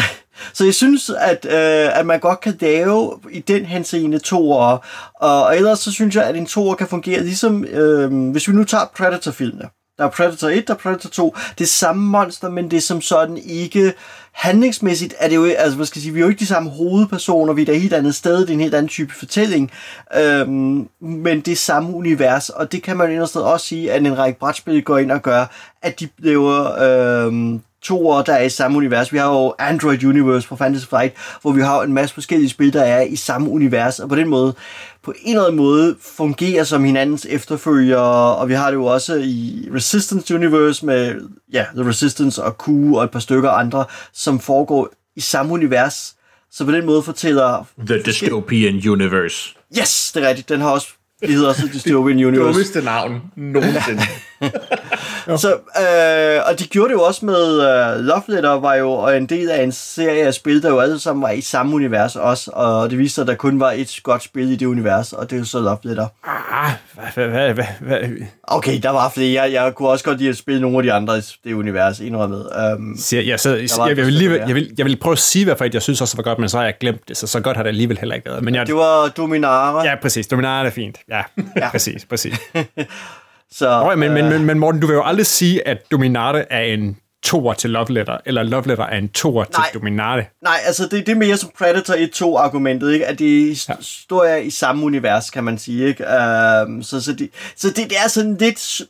så 0.53 0.63
jeg 0.63 0.73
synes, 0.73 1.11
at, 1.19 1.45
øh, 1.45 1.99
at 1.99 2.05
man 2.05 2.19
godt 2.19 2.39
kan 2.39 2.57
lave 2.59 3.19
i 3.31 3.39
den 3.39 3.65
henseende 3.65 4.19
toer. 4.19 4.77
Og, 5.15 5.43
og 5.43 5.57
ellers 5.57 5.79
så 5.79 5.91
synes 5.91 6.15
jeg, 6.15 6.23
at 6.23 6.35
en 6.35 6.45
toer 6.45 6.75
kan 6.75 6.87
fungere 6.87 7.23
ligesom, 7.23 7.65
øh, 7.65 8.31
hvis 8.31 8.47
vi 8.47 8.53
nu 8.53 8.63
tager 8.63 8.85
Predator-filmene. 8.95 9.69
Der 9.97 10.05
er 10.05 10.09
Predator 10.09 10.49
1, 10.49 10.67
der 10.67 10.73
er 10.73 10.77
Predator 10.77 11.09
2. 11.09 11.35
Det 11.57 11.63
er 11.63 11.67
samme 11.67 12.03
monster, 12.03 12.49
men 12.49 12.71
det 12.71 12.77
er 12.77 12.81
som 12.81 13.01
sådan 13.01 13.37
ikke... 13.37 13.93
Handlingsmæssigt 14.31 15.13
er 15.19 15.27
det 15.27 15.35
jo, 15.35 15.45
altså 15.45 15.75
hvad 15.75 15.85
skal 15.85 15.99
jeg 15.99 16.01
sige, 16.01 16.13
vi 16.13 16.19
er 16.19 16.23
jo 16.23 16.29
ikke 16.29 16.39
de 16.39 16.45
samme 16.45 16.69
hovedpersoner, 16.69 17.54
vi 17.54 17.61
er 17.61 17.71
et 17.71 17.81
helt 17.81 17.94
andet 17.94 18.15
sted, 18.15 18.42
det 18.42 18.49
er 18.49 18.54
en 18.54 18.59
helt 18.59 18.75
anden 18.75 18.89
type 18.89 19.13
fortælling, 19.13 19.71
øhm, 20.15 20.89
men 21.01 21.42
det 21.42 21.47
er 21.47 21.56
samme 21.56 21.94
univers, 21.94 22.49
og 22.49 22.71
det 22.71 22.83
kan 22.83 22.97
man 22.97 23.15
jo 23.15 23.21
også 23.21 23.65
sige, 23.65 23.92
at 23.92 24.01
en 24.01 24.18
række 24.18 24.39
brætspil 24.39 24.83
går 24.83 24.97
ind 24.97 25.11
og 25.11 25.21
gør, 25.21 25.45
at 25.81 25.99
de 25.99 26.07
bliver 26.07 26.81
øhm, 26.83 27.61
toer, 27.85 28.21
der 28.21 28.33
er 28.33 28.44
i 28.44 28.49
samme 28.49 28.77
univers. 28.77 29.13
Vi 29.13 29.18
har 29.18 29.31
jo 29.31 29.54
Android 29.59 30.04
Universe 30.04 30.47
på 30.47 30.56
Fantasy 30.56 30.85
Flight, 30.85 31.15
hvor 31.42 31.51
vi 31.51 31.61
har 31.61 31.81
en 31.81 31.94
masse 31.94 32.13
forskellige 32.13 32.49
spil, 32.49 32.73
der 32.73 32.83
er 32.83 33.01
i 33.01 33.15
samme 33.15 33.49
univers, 33.49 33.99
og 33.99 34.09
på 34.09 34.15
den 34.15 34.27
måde, 34.27 34.56
på 35.04 35.13
en 35.21 35.35
eller 35.35 35.44
anden 35.44 35.57
måde, 35.57 35.95
fungerer 36.18 36.63
som 36.63 36.83
hinandens 36.83 37.27
efterfølgere, 37.30 38.35
og 38.35 38.49
vi 38.49 38.54
har 38.54 38.68
det 38.68 38.75
jo 38.75 38.85
også 38.85 39.15
i 39.15 39.69
Resistance 39.75 40.35
Universe 40.35 40.85
med, 40.85 41.15
ja, 41.54 41.65
The 41.75 41.89
Resistance 41.89 42.44
og 42.44 42.57
Q 42.57 42.68
og 42.69 43.04
et 43.04 43.11
par 43.11 43.19
stykker 43.19 43.49
andre, 43.49 43.85
som 44.13 44.39
foregår 44.39 44.89
i 45.15 45.21
samme 45.21 45.54
univers. 45.54 46.15
Så 46.51 46.65
på 46.65 46.71
den 46.71 46.85
måde 46.85 47.04
fortæller... 47.04 47.65
The 47.87 48.01
Dystopian 48.04 48.89
Universe. 48.89 49.56
Yes, 49.80 50.11
det 50.11 50.23
er 50.23 50.30
rigtigt. 50.30 50.49
Den 50.49 50.61
har 50.61 50.69
også 50.69 50.87
det 51.19 51.30
hedder 51.30 51.49
også 51.49 51.69
Dystopian 51.73 52.23
Universe. 52.27 52.47
Dummeste 52.47 52.81
navn 52.81 53.21
nogensinde. 53.35 54.01
Så, 55.37 55.54
øh, 55.54 56.42
og 56.49 56.59
de 56.59 56.64
gjorde 56.64 56.90
det 56.90 56.94
jo 56.94 57.04
også 57.04 57.25
med 57.25 57.57
uh, 57.57 58.06
Love 58.06 58.23
Letter, 58.28 58.52
var 58.52 58.75
jo 58.75 59.07
en 59.07 59.25
del 59.25 59.49
af 59.49 59.64
en 59.64 59.71
serie 59.71 60.28
af 60.28 60.33
spil, 60.33 60.64
der 60.64 60.69
jo 60.69 60.80
alle 60.80 60.99
sammen 60.99 61.23
var 61.23 61.30
i 61.30 61.42
samme 61.42 61.75
univers 61.75 62.16
også, 62.16 62.52
og 62.54 62.90
det 62.90 62.97
viste 62.97 63.16
sig, 63.16 63.21
at 63.21 63.28
der 63.28 63.35
kun 63.35 63.59
var 63.59 63.71
et 63.71 63.99
godt 64.04 64.23
spil 64.23 64.52
i 64.52 64.56
det 64.56 64.66
univers, 64.66 65.14
og 65.14 65.30
det 65.30 65.35
er 65.35 65.40
jo 65.40 65.45
så 65.45 65.59
Love 65.59 65.78
Letter. 65.83 66.07
Ah, 66.23 66.71
hvad, 67.16 67.28
hvad, 67.28 67.54
hvad, 67.54 67.66
hvad, 67.80 67.99
Okay, 68.44 68.80
der 68.83 68.90
var 68.90 69.09
flere. 69.09 69.44
Jeg, 69.44 69.54
jeg 69.54 69.75
kunne 69.75 69.90
også 69.90 70.06
godt 70.06 70.18
lide 70.18 70.30
at 70.30 70.37
spille 70.37 70.61
nogle 70.61 70.78
af 70.78 70.83
de 70.83 70.94
andre 70.94 71.18
i 71.18 71.21
det 71.44 71.54
univers, 71.54 71.99
indrømmet. 71.99 72.49
Um, 72.78 72.97
jeg, 73.11 73.40
så, 73.40 73.56
jeg, 73.56 73.69
var 73.78 73.85
jeg, 73.87 73.92
et 73.92 74.06
vil 74.06 74.14
lige, 74.14 74.45
jeg, 74.47 74.56
vil, 74.56 74.73
jeg 74.78 74.85
vil 74.85 74.97
prøve 74.97 75.11
at 75.11 75.19
sige, 75.19 75.45
hvorfor 75.45 75.68
jeg 75.73 75.81
synes 75.81 76.02
også, 76.02 76.18
var 76.18 76.23
godt, 76.23 76.40
men 76.40 76.49
så 76.49 76.57
har 76.57 76.64
jeg 76.64 76.73
glemt 76.80 77.07
det, 77.07 77.18
så 77.18 77.28
så 77.28 77.40
godt 77.40 77.57
har 77.57 77.64
det 77.64 77.69
alligevel 77.69 77.97
heller 77.97 78.16
ikke 78.16 78.30
været. 78.30 78.44
Men 78.44 78.56
jeg, 78.56 78.68
det 78.68 78.75
var 78.75 79.07
Dominara. 79.07 79.85
Ja, 79.85 79.95
præcis. 80.02 80.28
Dominar 80.28 80.64
er 80.64 80.69
fint. 80.69 80.97
Ja, 81.09 81.21
ja. 81.57 81.69
præcis, 81.69 82.06
præcis. 82.06 82.40
så, 83.52 83.81
Oh, 83.83 83.97
men, 83.97 84.14
men, 84.14 84.30
men, 84.30 84.45
men 84.45 84.59
Morten, 84.59 84.81
du 84.81 84.87
vil 84.87 84.94
jo 84.94 85.04
aldrig 85.04 85.25
sige, 85.25 85.68
at 85.68 85.92
Dominarte 85.92 86.45
er 86.49 86.61
en 86.61 86.97
toer 87.23 87.54
til 87.54 87.69
Love 87.69 87.94
Letter, 87.94 88.18
eller 88.25 88.44
Love 88.44 88.68
Letter 88.68 88.85
er 88.85 88.97
en 88.97 89.09
toer 89.09 89.44
til 89.44 89.57
Nej. 89.57 89.69
Dominarte. 89.73 90.28
Nej, 90.42 90.57
altså 90.66 90.83
det, 90.83 90.92
det 90.92 91.09
er 91.09 91.16
mere 91.16 91.37
som 91.37 91.52
Predator 91.57 91.94
1-2-argumentet, 91.94 92.94
ikke? 92.94 93.06
At 93.06 93.19
det 93.19 93.42
er 93.42 93.75
historier 93.78 94.35
i 94.35 94.49
samme 94.49 94.85
univers, 94.85 95.30
kan 95.30 95.44
man 95.44 95.57
sige, 95.57 95.87
ikke? 95.87 96.04
Um, 96.04 96.83
så, 96.83 97.02
så, 97.02 97.14
det, 97.14 97.30
så 97.56 97.68
det, 97.68 97.90
det 97.90 97.97
er 98.04 98.07
sådan 98.07 98.35
lidt 98.35 98.81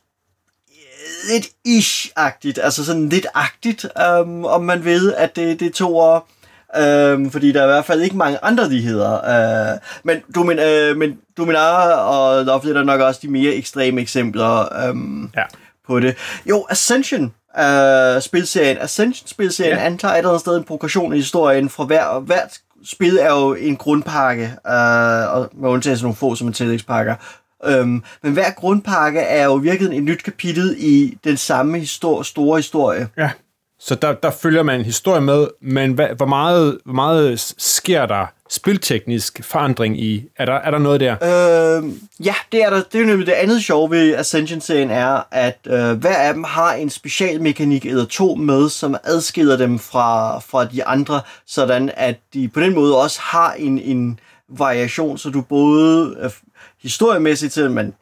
lidt 1.31 1.47
ish-agtigt, 1.67 2.62
altså 2.62 2.85
sådan 2.85 3.09
lidt 3.09 3.27
agtigt, 3.33 3.85
um, 4.21 4.45
om 4.45 4.63
man 4.63 4.85
ved, 4.85 5.13
at 5.13 5.35
det, 5.35 5.59
det 5.59 5.67
er 5.67 5.71
to 5.71 5.97
år. 5.97 6.29
Øhm, 6.79 7.32
fordi 7.32 7.51
der 7.51 7.60
er 7.62 7.63
i 7.63 7.67
hvert 7.67 7.86
fald 7.86 8.01
ikke 8.01 8.17
mange 8.17 8.38
andre, 8.44 8.70
de 8.70 8.82
hedder. 8.82 9.13
Øh, 9.74 9.77
men, 10.03 10.17
Domin, 10.36 10.60
øh, 10.60 10.98
men 10.98 11.17
Dominaria 11.38 11.94
og 11.96 12.46
Lovely 12.46 12.72
er 12.77 12.84
nok 12.84 13.01
også 13.01 13.20
de 13.24 13.27
mere 13.27 13.53
ekstreme 13.53 14.01
eksempler 14.01 14.86
øhm, 14.88 15.29
Ja. 15.38 15.44
på 15.88 16.00
det. 16.00 16.15
Jo, 16.50 16.65
Ascension 16.70 17.34
øh, 17.60 18.22
spilserien. 18.22 18.77
Ascension-spilserien 18.82 19.77
ja. 19.77 19.86
Antager 19.86 20.13
et 20.13 20.17
eller 20.17 20.29
andet 20.29 20.41
sted 20.41 20.58
en 20.58 20.63
progression 20.63 21.13
i 21.13 21.17
historien 21.17 21.70
fra 21.70 21.84
hver, 21.84 22.20
hvert 22.20 22.58
spil 22.86 23.17
er 23.22 23.29
jo 23.32 23.53
en 23.53 23.75
grundpakke, 23.77 24.44
øh, 24.67 25.34
og 25.36 25.50
med 25.53 25.70
undtagelse 25.70 26.03
nogle 26.03 26.15
få, 26.15 26.36
som 26.36 26.48
er 26.48 26.51
tillægspakker. 26.51 27.15
Øhm, 27.65 28.03
men 28.24 28.34
hver 28.34 28.51
grundpakke 28.51 29.20
er 29.20 29.46
jo 29.46 29.53
virkelig 29.53 29.98
et 29.98 30.03
nyt 30.03 30.24
kapitel 30.24 30.75
i 30.77 31.17
den 31.24 31.38
samme 31.38 31.79
histor- 31.79 32.24
store 32.24 32.58
historie. 32.58 33.08
Ja. 33.17 33.29
Så 33.85 33.95
der, 33.95 34.13
der 34.13 34.31
følger 34.31 34.63
man 34.63 34.79
en 34.79 34.85
historie 34.85 35.21
med, 35.21 35.47
men 35.61 35.93
hvad, 35.93 36.07
hvor, 36.17 36.25
meget, 36.25 36.77
hvor 36.85 36.93
meget 36.93 37.53
sker 37.57 38.05
der 38.05 38.25
spilteknisk 38.49 39.43
forandring 39.43 40.01
i? 40.01 40.29
Er 40.37 40.45
der, 40.45 40.53
er 40.53 40.71
der 40.71 40.77
noget 40.77 40.99
der? 40.99 41.11
Øh, 41.13 41.91
ja, 42.25 42.33
det 42.51 42.63
er 42.63 42.69
der. 42.69 42.81
Det 42.91 43.01
er 43.01 43.05
nemlig 43.05 43.27
det 43.27 43.33
andet 43.33 43.63
sjove 43.63 43.91
ved 43.91 44.15
Ascension-serien 44.15 44.91
er, 44.91 45.21
at 45.31 45.59
øh, 45.67 45.91
hver 45.91 46.15
af 46.15 46.33
dem 46.33 46.43
har 46.43 46.73
en 46.73 46.89
specialmekanik 46.89 47.85
eller 47.85 48.05
to 48.05 48.35
med, 48.35 48.69
som 48.69 48.95
adskiller 49.03 49.57
dem 49.57 49.79
fra, 49.79 50.39
fra 50.39 50.65
de 50.65 50.85
andre, 50.85 51.21
sådan 51.47 51.91
at 51.93 52.15
de 52.33 52.47
på 52.47 52.59
den 52.59 52.75
måde 52.75 52.97
også 52.97 53.19
har 53.21 53.53
en, 53.53 53.79
en 53.79 54.19
variation, 54.49 55.17
så 55.17 55.29
du 55.29 55.41
både 55.41 56.17
øh, 56.21 56.29
historiemæssigt 56.81 57.53
til, 57.53 57.71
man, 57.71 57.93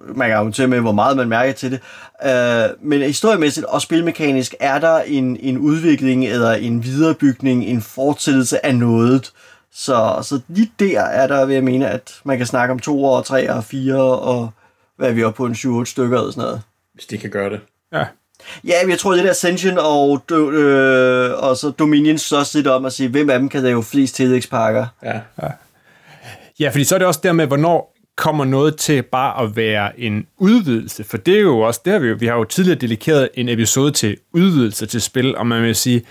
man 0.00 0.28
kan 0.28 0.36
argumentere 0.36 0.66
med, 0.66 0.80
hvor 0.80 0.92
meget 0.92 1.16
man 1.16 1.28
mærker 1.28 1.52
til 1.52 1.70
det, 1.70 1.80
øh, 2.24 2.88
men 2.88 3.02
historiemæssigt 3.02 3.66
og 3.66 3.82
spilmekanisk 3.82 4.54
er 4.60 4.78
der 4.78 4.98
en, 4.98 5.36
en 5.40 5.58
udvikling 5.58 6.26
eller 6.26 6.50
en 6.50 6.84
viderebygning, 6.84 7.64
en 7.64 7.82
fortsættelse 7.82 8.66
af 8.66 8.74
noget. 8.74 9.32
Så, 9.72 10.18
så 10.22 10.40
lige 10.48 10.72
der 10.78 11.00
er 11.00 11.26
der, 11.26 11.44
vil 11.44 11.54
jeg 11.54 11.64
mene, 11.64 11.88
at 11.88 12.12
man 12.24 12.38
kan 12.38 12.46
snakke 12.46 12.72
om 12.72 12.78
to 12.78 13.04
og 13.04 13.24
tre 13.24 13.50
og 13.50 13.64
fire 13.64 14.02
og 14.02 14.50
hvad 14.96 15.08
er 15.08 15.12
vi 15.12 15.24
oppe 15.24 15.36
på, 15.36 15.46
en 15.46 15.52
7-8 15.52 15.84
stykker 15.84 16.18
eller 16.18 16.30
sådan 16.30 16.44
noget. 16.44 16.62
Hvis 16.94 17.06
de 17.06 17.18
kan 17.18 17.30
gøre 17.30 17.50
det. 17.50 17.60
Ja. 17.92 18.04
Ja, 18.64 18.74
jeg 18.88 18.98
tror, 18.98 19.12
det 19.12 19.24
der 19.24 19.30
Ascension 19.30 19.78
og, 19.78 20.22
øh, 20.32 21.42
og 21.42 21.56
så 21.56 21.70
Dominion 21.70 22.18
slås 22.18 22.54
lidt 22.54 22.66
om 22.66 22.84
at 22.84 22.92
sige, 22.92 23.08
hvem 23.08 23.30
af 23.30 23.38
dem 23.38 23.48
kan 23.48 23.62
lave 23.62 23.84
flest 23.84 24.14
tillægspakker. 24.14 24.86
Ja. 25.02 25.20
Ja, 26.60 26.68
fordi 26.68 26.84
så 26.84 26.94
er 26.94 26.98
det 26.98 27.06
også 27.06 27.20
der 27.22 27.32
med, 27.32 27.46
hvornår 27.46 27.96
kommer 28.20 28.44
noget 28.44 28.76
til 28.76 29.02
bare 29.02 29.44
at 29.44 29.56
være 29.56 30.00
en 30.00 30.26
udvidelse, 30.38 31.04
for 31.04 31.16
det 31.16 31.36
er 31.36 31.40
jo 31.40 31.58
også, 31.58 31.80
det 31.84 31.92
har 31.92 32.00
vi 32.00 32.08
jo, 32.08 32.16
vi 32.20 32.26
har 32.26 32.34
jo 32.34 32.44
tidligere 32.44 32.78
dedikeret 32.78 33.28
en 33.34 33.48
episode 33.48 33.92
til 33.92 34.16
udvidelse 34.34 34.86
til 34.86 35.02
spil, 35.02 35.36
og 35.36 35.46
man 35.46 35.62
vil 35.62 35.76
sige, 35.76 36.02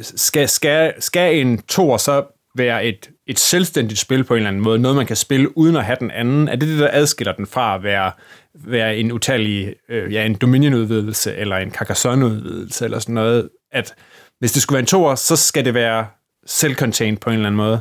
skal, 0.00 0.48
skal, 0.48 0.92
skal 0.98 1.36
en 1.40 1.58
tor 1.58 1.96
så 1.96 2.24
være 2.56 2.84
et, 2.86 3.10
et 3.26 3.38
selvstændigt 3.38 4.00
spil 4.00 4.24
på 4.24 4.34
en 4.34 4.36
eller 4.36 4.48
anden 4.48 4.62
måde, 4.62 4.78
noget 4.78 4.96
man 4.96 5.06
kan 5.06 5.16
spille 5.16 5.58
uden 5.58 5.76
at 5.76 5.84
have 5.84 5.96
den 6.00 6.10
anden? 6.10 6.48
Er 6.48 6.56
det 6.56 6.68
det, 6.68 6.78
der 6.78 6.90
adskiller 6.92 7.32
den 7.32 7.46
fra 7.46 7.74
at 7.74 7.82
være, 7.82 8.12
være 8.54 8.96
en 8.96 9.12
utallig, 9.12 9.74
øh, 9.88 10.12
ja, 10.12 10.26
en 10.26 10.34
Dominion-udvidelse, 10.34 11.34
eller 11.34 11.56
en 11.56 11.70
Carcassonne-udvidelse, 11.70 12.84
eller 12.84 12.98
sådan 12.98 13.14
noget, 13.14 13.48
at 13.72 13.94
hvis 14.38 14.52
det 14.52 14.62
skulle 14.62 14.74
være 14.74 14.82
en 14.82 14.86
tor, 14.86 15.14
så 15.14 15.36
skal 15.36 15.64
det 15.64 15.74
være 15.74 16.06
self-contained 16.48 17.16
på 17.16 17.30
en 17.30 17.34
eller 17.34 17.46
anden 17.46 17.56
måde? 17.56 17.80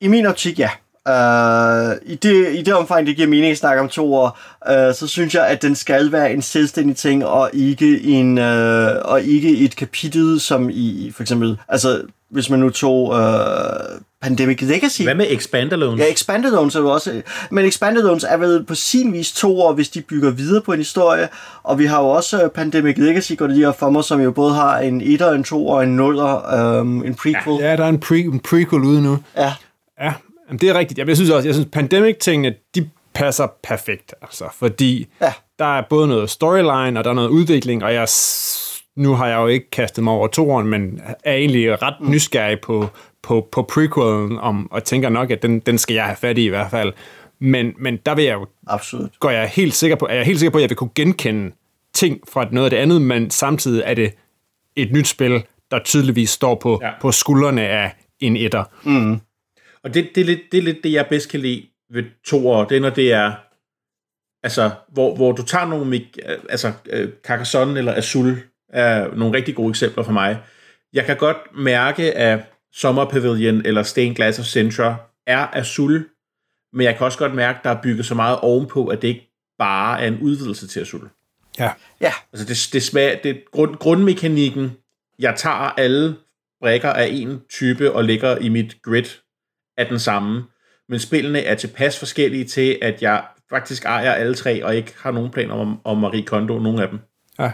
I 0.00 0.08
min 0.08 0.26
optik, 0.26 0.58
ja. 0.58 0.70
Uh, 1.08 2.12
i, 2.12 2.14
det, 2.14 2.54
I 2.54 2.62
det 2.62 2.74
omfang, 2.74 3.06
det 3.06 3.16
giver 3.16 3.28
mening 3.28 3.50
at 3.50 3.58
snakke 3.58 3.82
om 3.82 3.88
to 3.88 4.14
år, 4.14 4.38
uh, 4.70 4.94
så 4.94 5.06
synes 5.06 5.34
jeg, 5.34 5.46
at 5.46 5.62
den 5.62 5.74
skal 5.74 6.12
være 6.12 6.32
en 6.32 6.42
selvstændig 6.42 6.96
ting, 6.96 7.26
og 7.26 7.50
ikke, 7.52 8.02
en, 8.02 8.38
uh, 8.38 8.44
og 9.04 9.22
ikke 9.22 9.56
et 9.56 9.76
kapitel, 9.76 10.40
som 10.40 10.70
i 10.72 11.12
for 11.16 11.22
eksempel, 11.22 11.58
altså 11.68 12.02
hvis 12.30 12.50
man 12.50 12.60
nu 12.60 12.70
tog 12.70 13.08
uh, 13.08 14.00
Pandemic 14.22 14.60
Legacy. 14.62 15.02
Hvad 15.02 15.14
med 15.14 15.26
Expandalones? 15.30 16.00
Ja, 16.00 16.12
Expanded 16.12 16.50
Zones 16.50 16.74
er 16.74 16.80
jo 16.80 16.90
også... 16.90 17.22
Men 17.50 17.64
Expanded 17.64 18.02
Zones 18.02 18.24
er 18.24 18.36
vel 18.36 18.64
på 18.64 18.74
sin 18.74 19.12
vis 19.12 19.32
to 19.32 19.60
år, 19.60 19.72
hvis 19.72 19.88
de 19.88 20.02
bygger 20.02 20.30
videre 20.30 20.62
på 20.62 20.72
en 20.72 20.78
historie. 20.78 21.28
Og 21.62 21.78
vi 21.78 21.86
har 21.86 22.00
jo 22.02 22.08
også 22.08 22.48
Pandemic 22.48 22.98
Legacy, 22.98 23.32
går 23.36 23.46
det 23.46 23.56
lige 23.56 23.68
op 23.68 23.78
for 23.78 23.90
mig, 23.90 24.04
som 24.04 24.20
jo 24.20 24.30
både 24.30 24.54
har 24.54 24.78
en 24.78 25.00
1'er, 25.00 25.24
en 25.24 25.44
2'er 25.48 25.54
og 25.54 25.84
en 25.84 26.00
0'er, 26.00 26.54
um, 26.60 27.04
en 27.04 27.14
prequel. 27.14 27.56
Ja, 27.60 27.76
der 27.76 27.84
er 27.84 27.88
en, 27.88 28.00
pre, 28.00 28.16
en 28.18 28.40
prequel 28.40 28.82
ude 28.82 29.02
nu. 29.02 29.18
ja. 29.36 29.52
Ja, 30.00 30.12
jamen, 30.50 30.60
det 30.60 30.68
er 30.68 30.74
rigtigt. 30.78 30.98
Jeg 31.08 31.16
synes 31.16 31.30
også, 31.30 31.48
jeg 31.48 31.54
synes, 31.54 31.68
Pandemic-tingene, 31.72 32.54
de 32.74 32.90
passer 33.14 33.46
perfekt, 33.62 34.14
altså, 34.22 34.44
fordi 34.58 35.06
Ja. 35.22 35.32
der 35.58 35.78
er 35.78 35.82
både 35.90 36.08
noget 36.08 36.30
storyline, 36.30 36.98
og 37.00 37.04
der 37.04 37.10
er 37.10 37.14
noget 37.14 37.28
udvikling, 37.28 37.84
og 37.84 37.94
jeg, 37.94 38.08
nu 38.96 39.14
har 39.14 39.26
jeg 39.26 39.36
jo 39.36 39.46
ikke 39.46 39.70
kastet 39.70 40.04
mig 40.04 40.12
over 40.12 40.26
toeren, 40.28 40.66
men 40.68 41.00
er 41.24 41.34
egentlig 41.34 41.82
ret 41.82 41.94
nysgerrig 42.00 42.60
på, 42.60 42.86
på, 43.22 43.48
på 43.52 43.62
prequelen, 43.62 44.38
om, 44.38 44.72
og 44.72 44.84
tænker 44.84 45.08
nok, 45.08 45.30
at 45.30 45.42
den, 45.42 45.60
den 45.60 45.78
skal 45.78 45.94
jeg 45.94 46.04
have 46.04 46.16
fat 46.16 46.38
i 46.38 46.44
i 46.44 46.48
hvert 46.48 46.70
fald. 46.70 46.92
Men, 47.38 47.72
men 47.78 47.96
der 48.06 48.14
vil 48.14 48.24
jeg 48.24 48.34
jo, 48.34 48.46
Absolut. 48.66 49.10
går 49.20 49.30
jeg 49.30 49.48
helt 49.48 49.74
sikker 49.74 49.96
på, 49.96 50.06
er 50.06 50.14
jeg 50.14 50.24
helt 50.24 50.38
sikker 50.38 50.50
på, 50.50 50.58
at 50.58 50.62
jeg 50.62 50.70
vil 50.70 50.76
kunne 50.76 50.90
genkende 50.94 51.52
ting 51.94 52.18
fra 52.32 52.46
noget 52.52 52.64
af 52.66 52.70
det 52.70 52.76
andet, 52.76 53.02
men 53.02 53.30
samtidig 53.30 53.82
er 53.86 53.94
det 53.94 54.12
et 54.76 54.92
nyt 54.92 55.08
spil, 55.08 55.42
der 55.70 55.78
tydeligvis 55.84 56.30
står 56.30 56.54
på, 56.54 56.78
Ja. 56.82 56.90
på 57.00 57.12
skuldrene 57.12 57.62
af 57.62 57.92
en 58.20 58.36
etter. 58.36 58.64
Og 59.84 59.94
det, 59.94 60.10
det, 60.14 60.20
er 60.20 60.24
lidt, 60.24 60.40
det 60.52 60.58
er 60.58 60.62
lidt 60.62 60.84
det, 60.84 60.92
jeg 60.92 61.06
bedst 61.06 61.30
kan 61.30 61.40
lide 61.40 61.66
ved 61.90 62.04
toer. 62.24 62.64
Det 62.64 62.76
er, 62.76 62.80
når 62.80 62.90
det 62.90 63.12
er, 63.12 63.32
altså, 64.42 64.70
hvor, 64.88 65.16
hvor 65.16 65.32
du 65.32 65.42
tager 65.42 65.66
nogle, 65.66 66.02
altså, 66.48 66.72
øh, 66.90 67.08
Carcassonne 67.24 67.78
eller 67.78 67.94
Azul 67.94 68.38
er 68.68 69.14
nogle 69.14 69.36
rigtig 69.36 69.54
gode 69.54 69.70
eksempler 69.70 70.02
for 70.02 70.12
mig. 70.12 70.38
Jeg 70.92 71.04
kan 71.04 71.16
godt 71.16 71.36
mærke, 71.56 72.12
at 72.12 72.40
Summer 72.72 73.04
Pavilion 73.04 73.66
eller 73.66 73.82
Stained 73.82 74.16
Glass 74.16 74.38
of 74.38 74.44
Centra 74.44 74.96
er 75.26 75.46
Azul, 75.52 76.08
men 76.72 76.84
jeg 76.84 76.96
kan 76.96 77.04
også 77.04 77.18
godt 77.18 77.34
mærke, 77.34 77.58
at 77.58 77.64
der 77.64 77.70
er 77.70 77.82
bygget 77.82 78.06
så 78.06 78.14
meget 78.14 78.38
ovenpå, 78.40 78.86
at 78.86 79.02
det 79.02 79.08
ikke 79.08 79.30
bare 79.58 80.02
er 80.02 80.08
en 80.08 80.18
udvidelse 80.20 80.66
til 80.66 80.80
Azul. 80.80 81.08
Ja. 81.58 81.72
Ja, 82.00 82.12
Altså 82.32 82.46
det, 82.46 82.72
det, 82.72 82.82
smager, 82.82 83.16
det 83.22 83.42
grund, 83.52 83.76
grundmekanikken, 83.76 84.72
jeg 85.18 85.34
tager 85.36 85.74
alle 85.78 86.16
brækker 86.60 86.92
af 86.92 87.06
en 87.06 87.40
type 87.50 87.92
og 87.92 88.04
lægger 88.04 88.36
i 88.36 88.48
mit 88.48 88.82
grid, 88.82 89.04
er 89.76 89.88
den 89.88 89.98
samme. 89.98 90.44
Men 90.88 90.98
spillene 90.98 91.40
er 91.40 91.54
tilpas 91.54 91.98
forskellige 91.98 92.44
til, 92.44 92.78
at 92.82 93.02
jeg 93.02 93.24
faktisk 93.50 93.84
ejer 93.84 94.12
alle 94.12 94.34
tre, 94.34 94.64
og 94.64 94.76
ikke 94.76 94.94
har 94.98 95.10
nogen 95.10 95.30
planer 95.30 95.54
om, 95.54 95.80
om 95.84 95.98
Marie 95.98 96.26
Kondo, 96.26 96.58
nogen 96.58 96.78
af 96.78 96.88
dem. 96.88 96.98
Ja. 97.38 97.50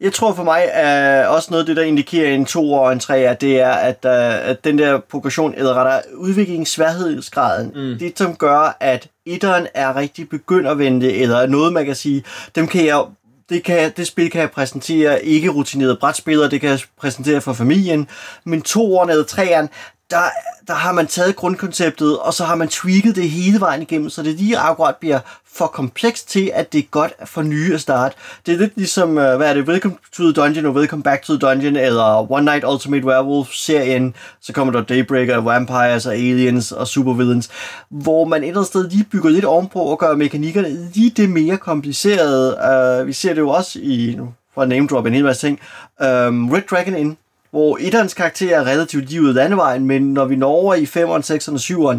Jeg 0.00 0.12
tror 0.12 0.34
for 0.34 0.44
mig 0.44 0.64
er 0.72 1.26
også 1.26 1.48
noget 1.50 1.62
af 1.62 1.66
det, 1.66 1.76
der 1.76 1.82
indikerer 1.82 2.34
en 2.34 2.44
2 2.44 2.72
og 2.72 2.92
en 2.92 3.00
3, 3.00 3.18
at 3.18 3.40
det 3.40 3.60
er, 3.60 3.70
at, 3.70 3.98
uh, 4.04 4.50
at 4.50 4.64
den 4.64 4.78
der 4.78 4.98
progression, 4.98 5.54
eller 5.56 5.74
rettere 5.74 6.02
udviklingssværhedsgraden, 6.16 7.72
mm. 7.74 7.98
det 7.98 8.18
som 8.18 8.36
gør, 8.36 8.76
at 8.80 9.08
etteren 9.26 9.66
er 9.74 9.96
rigtig 9.96 10.28
begyndervendte, 10.28 11.12
eller 11.12 11.36
er 11.36 11.46
noget, 11.46 11.72
man 11.72 11.84
kan 11.84 11.94
sige, 11.94 12.24
dem 12.54 12.66
kan 12.66 12.86
jeg 12.86 13.04
det, 13.48 13.64
kan, 13.64 13.92
det 13.96 14.06
spil 14.06 14.30
kan 14.30 14.40
jeg 14.40 14.50
præsentere 14.50 15.24
ikke 15.24 15.48
rutinerede 15.48 15.96
brætspillere, 15.96 16.50
det 16.50 16.60
kan 16.60 16.70
jeg 16.70 16.80
præsentere 16.98 17.40
for 17.40 17.52
familien, 17.52 18.08
men 18.44 18.62
toeren 18.62 19.10
eller 19.10 19.24
treeren, 19.24 19.68
der, 20.10 20.22
der 20.66 20.74
har 20.74 20.92
man 20.92 21.06
taget 21.06 21.36
grundkonceptet, 21.36 22.18
og 22.18 22.34
så 22.34 22.44
har 22.44 22.54
man 22.54 22.68
tweaked 22.68 23.14
det 23.14 23.30
hele 23.30 23.60
vejen 23.60 23.82
igennem, 23.82 24.10
så 24.10 24.22
det 24.22 24.34
lige 24.34 24.58
akkurat 24.58 24.96
bliver 24.96 25.18
for 25.54 25.66
komplekst 25.66 26.28
til, 26.28 26.50
at 26.54 26.72
det 26.72 26.78
er 26.78 26.82
godt 26.90 27.12
for 27.24 27.42
nye 27.42 27.74
at 27.74 27.80
starte. 27.80 28.16
Det 28.46 28.54
er 28.54 28.58
lidt 28.58 28.76
ligesom, 28.76 29.18
øh, 29.18 29.36
hvad 29.36 29.50
er 29.50 29.54
det, 29.54 29.68
Welcome 29.68 29.94
to 30.16 30.22
the 30.22 30.32
Dungeon 30.32 30.66
og 30.66 30.74
Welcome 30.74 31.02
Back 31.02 31.22
to 31.22 31.32
the 31.32 31.48
Dungeon, 31.48 31.76
eller 31.76 32.32
One 32.32 32.44
Night 32.44 32.64
Ultimate 32.64 33.06
Werewolf-serien, 33.06 34.14
så 34.40 34.52
kommer 34.52 34.72
der 34.72 34.82
Daybreaker, 34.82 35.36
Vampires 35.36 36.06
og 36.06 36.14
Aliens 36.14 36.72
og 36.72 36.88
Supervillains, 36.88 37.50
hvor 37.90 38.24
man 38.24 38.42
et 38.42 38.48
eller 38.48 38.60
andet 38.60 38.68
sted 38.68 38.90
lige 38.90 39.04
bygger 39.04 39.30
lidt 39.30 39.44
ovenpå 39.44 39.78
og 39.78 39.98
gør 39.98 40.16
mekanikkerne 40.16 40.90
lige 40.94 41.10
det 41.10 41.30
mere 41.30 41.56
komplicerede. 41.56 42.56
Uh, 43.00 43.06
vi 43.06 43.12
ser 43.12 43.34
det 43.34 43.40
jo 43.40 43.48
også 43.48 43.78
i, 43.82 44.14
nu 44.18 44.28
fra 44.54 44.66
name 44.66 44.86
drop 44.86 45.06
en 45.06 45.14
hel 45.14 45.24
masse 45.24 45.46
ting, 45.46 45.60
um, 46.00 46.50
Red 46.50 46.62
Dragon 46.70 46.94
Inn, 46.94 47.16
hvor 47.54 47.78
etterens 47.80 48.14
karakter 48.14 48.56
er 48.56 48.66
relativt 48.66 49.10
livet 49.10 49.34
landevejen, 49.34 49.86
men 49.86 50.02
når 50.14 50.24
vi 50.24 50.36
når 50.36 50.48
over 50.50 50.74
i 50.74 50.84
5'eren, 50.84 51.32
6'eren 51.32 51.52
og 51.82 51.92
7'eren, 51.92 51.98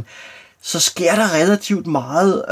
så 0.62 0.80
sker 0.80 1.16
der 1.16 1.36
relativt 1.36 1.88
meget 1.88 2.44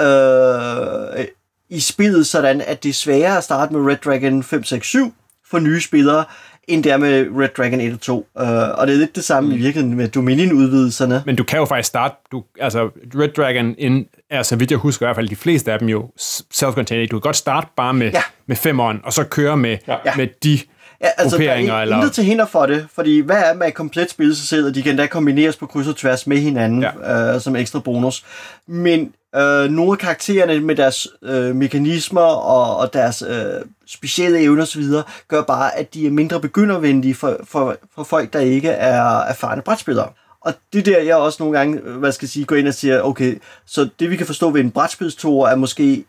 øh, 1.19 1.25
i 1.69 1.79
spillet, 1.79 2.27
sådan 2.27 2.61
at 2.61 2.83
det 2.83 2.89
er 2.89 2.93
sværere 2.93 3.37
at 3.37 3.43
starte 3.43 3.73
med 3.73 3.91
Red 3.91 3.97
Dragon 3.97 4.43
5, 4.43 4.63
6, 4.63 4.87
7 4.87 5.13
for 5.51 5.59
nye 5.59 5.81
spillere, 5.81 6.23
end 6.67 6.83
det 6.83 6.91
er 6.91 6.97
med 6.97 7.27
Red 7.39 7.49
Dragon 7.57 7.81
1 7.81 7.93
og 7.93 8.01
2. 8.01 8.27
Øh, 8.39 8.47
og 8.47 8.87
det 8.87 8.93
er 8.93 8.97
lidt 8.97 9.15
det 9.15 9.23
samme 9.23 9.49
mm. 9.49 9.55
i 9.55 9.57
virkeligheden 9.57 9.97
med 9.97 10.07
Dominion-udvidelserne. 10.07 11.23
Men 11.25 11.35
du 11.35 11.43
kan 11.43 11.59
jo 11.59 11.65
faktisk 11.65 11.87
starte, 11.87 12.15
du, 12.31 12.43
altså 12.59 12.89
Red 13.15 13.29
Dragon 13.29 13.75
in, 13.77 14.05
er, 14.29 14.43
så 14.43 14.55
vidt 14.55 14.71
jeg 14.71 14.79
husker 14.79 15.05
i 15.05 15.07
hvert 15.07 15.15
fald, 15.15 15.29
de 15.29 15.35
fleste 15.35 15.71
af 15.73 15.79
dem 15.79 15.89
jo 15.89 16.09
self-contained. 16.53 17.07
Du 17.07 17.15
kan 17.15 17.21
godt 17.21 17.35
starte 17.35 17.67
bare 17.77 17.93
med, 17.93 18.11
Ja. 18.11 18.21
med 18.47 18.55
femeren, 18.55 18.99
og 19.03 19.13
så 19.13 19.23
køre 19.23 19.57
med, 19.57 19.77
Ja. 19.87 19.95
med 20.17 20.27
de 20.43 20.59
Ja, 21.03 21.09
altså, 21.17 21.37
der 21.37 21.51
er 21.51 21.81
eller... 21.81 21.95
intet 21.95 22.11
til 22.11 22.23
hinder 22.23 22.45
for 22.45 22.65
det, 22.65 22.87
fordi 22.93 23.19
hvad 23.19 23.35
er 23.35 23.53
med 23.53 23.67
et 23.67 23.73
komplet 23.73 24.09
spil 24.09 24.35
selv, 24.35 24.65
og 24.65 24.75
de 24.75 24.83
kan 24.83 24.97
da 24.97 25.07
kombineres 25.07 25.55
på 25.55 25.65
kryds 25.65 25.87
og 25.87 25.95
tværs 25.95 26.27
med 26.27 26.37
hinanden 26.37 26.81
ja. 26.81 27.33
øh, 27.33 27.41
som 27.41 27.55
ekstra 27.55 27.79
bonus. 27.79 28.25
Men 28.67 29.13
øh, 29.35 29.69
nogle 29.69 29.91
af 29.91 29.97
karaktererne 29.97 30.59
med 30.59 30.75
deres 30.75 31.07
øh, 31.23 31.55
mekanismer 31.55 32.21
og, 32.21 32.77
og 32.77 32.93
deres 32.93 33.23
øh, 33.29 33.61
specielle 33.87 34.39
evner 34.39 34.61
osv., 34.63 34.83
gør 35.27 35.41
bare, 35.41 35.77
at 35.77 35.93
de 35.93 36.07
er 36.07 36.11
mindre 36.11 36.39
begyndervenlige 36.39 37.15
for, 37.15 37.39
for, 37.43 37.77
for 37.95 38.03
folk, 38.03 38.33
der 38.33 38.39
ikke 38.39 38.69
er 38.69 39.19
erfarne 39.19 39.61
brætspillere. 39.61 40.09
Og 40.41 40.53
det 40.73 40.79
er 40.79 40.93
der, 40.93 41.01
jeg 41.01 41.15
også 41.15 41.43
nogle 41.43 41.57
gange, 41.57 41.79
øh, 41.83 41.97
hvad 41.97 42.11
skal 42.11 42.25
jeg 42.25 42.29
sige, 42.29 42.45
går 42.45 42.55
ind 42.55 42.67
og 42.67 42.73
siger, 42.73 43.01
okay, 43.01 43.41
så 43.65 43.89
det 43.99 44.09
vi 44.09 44.15
kan 44.15 44.25
forstå 44.25 44.49
ved 44.49 44.61
en 44.61 44.71
brætspilstor 44.71 45.47
er 45.47 45.55
måske 45.55 46.05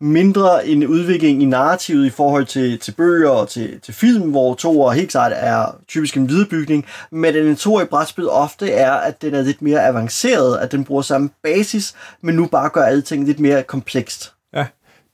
mindre 0.00 0.66
en 0.66 0.86
udvikling 0.86 1.42
i 1.42 1.44
narrativet 1.44 2.06
i 2.06 2.10
forhold 2.10 2.46
til, 2.46 2.78
til 2.78 2.92
bøger 2.92 3.30
og 3.30 3.48
til, 3.48 3.80
til 3.80 3.94
film, 3.94 4.30
hvor 4.30 4.54
toer 4.54 4.92
helt 4.92 5.10
klart 5.10 5.32
er 5.34 5.76
typisk 5.88 6.16
en 6.16 6.28
viderebygning, 6.28 6.86
men 7.10 7.36
en 7.36 7.56
toer 7.56 7.82
i 7.82 7.84
brætspil 7.84 8.28
ofte 8.28 8.70
er, 8.70 8.92
at 8.92 9.22
den 9.22 9.34
er 9.34 9.42
lidt 9.42 9.62
mere 9.62 9.86
avanceret, 9.86 10.58
at 10.58 10.72
den 10.72 10.84
bruger 10.84 11.02
samme 11.02 11.30
basis, 11.42 11.94
men 12.20 12.34
nu 12.34 12.46
bare 12.46 12.68
gør 12.68 12.82
alle 12.82 13.02
ting 13.02 13.26
lidt 13.26 13.40
mere 13.40 13.62
komplekst. 13.62 14.32
Ja, 14.54 14.66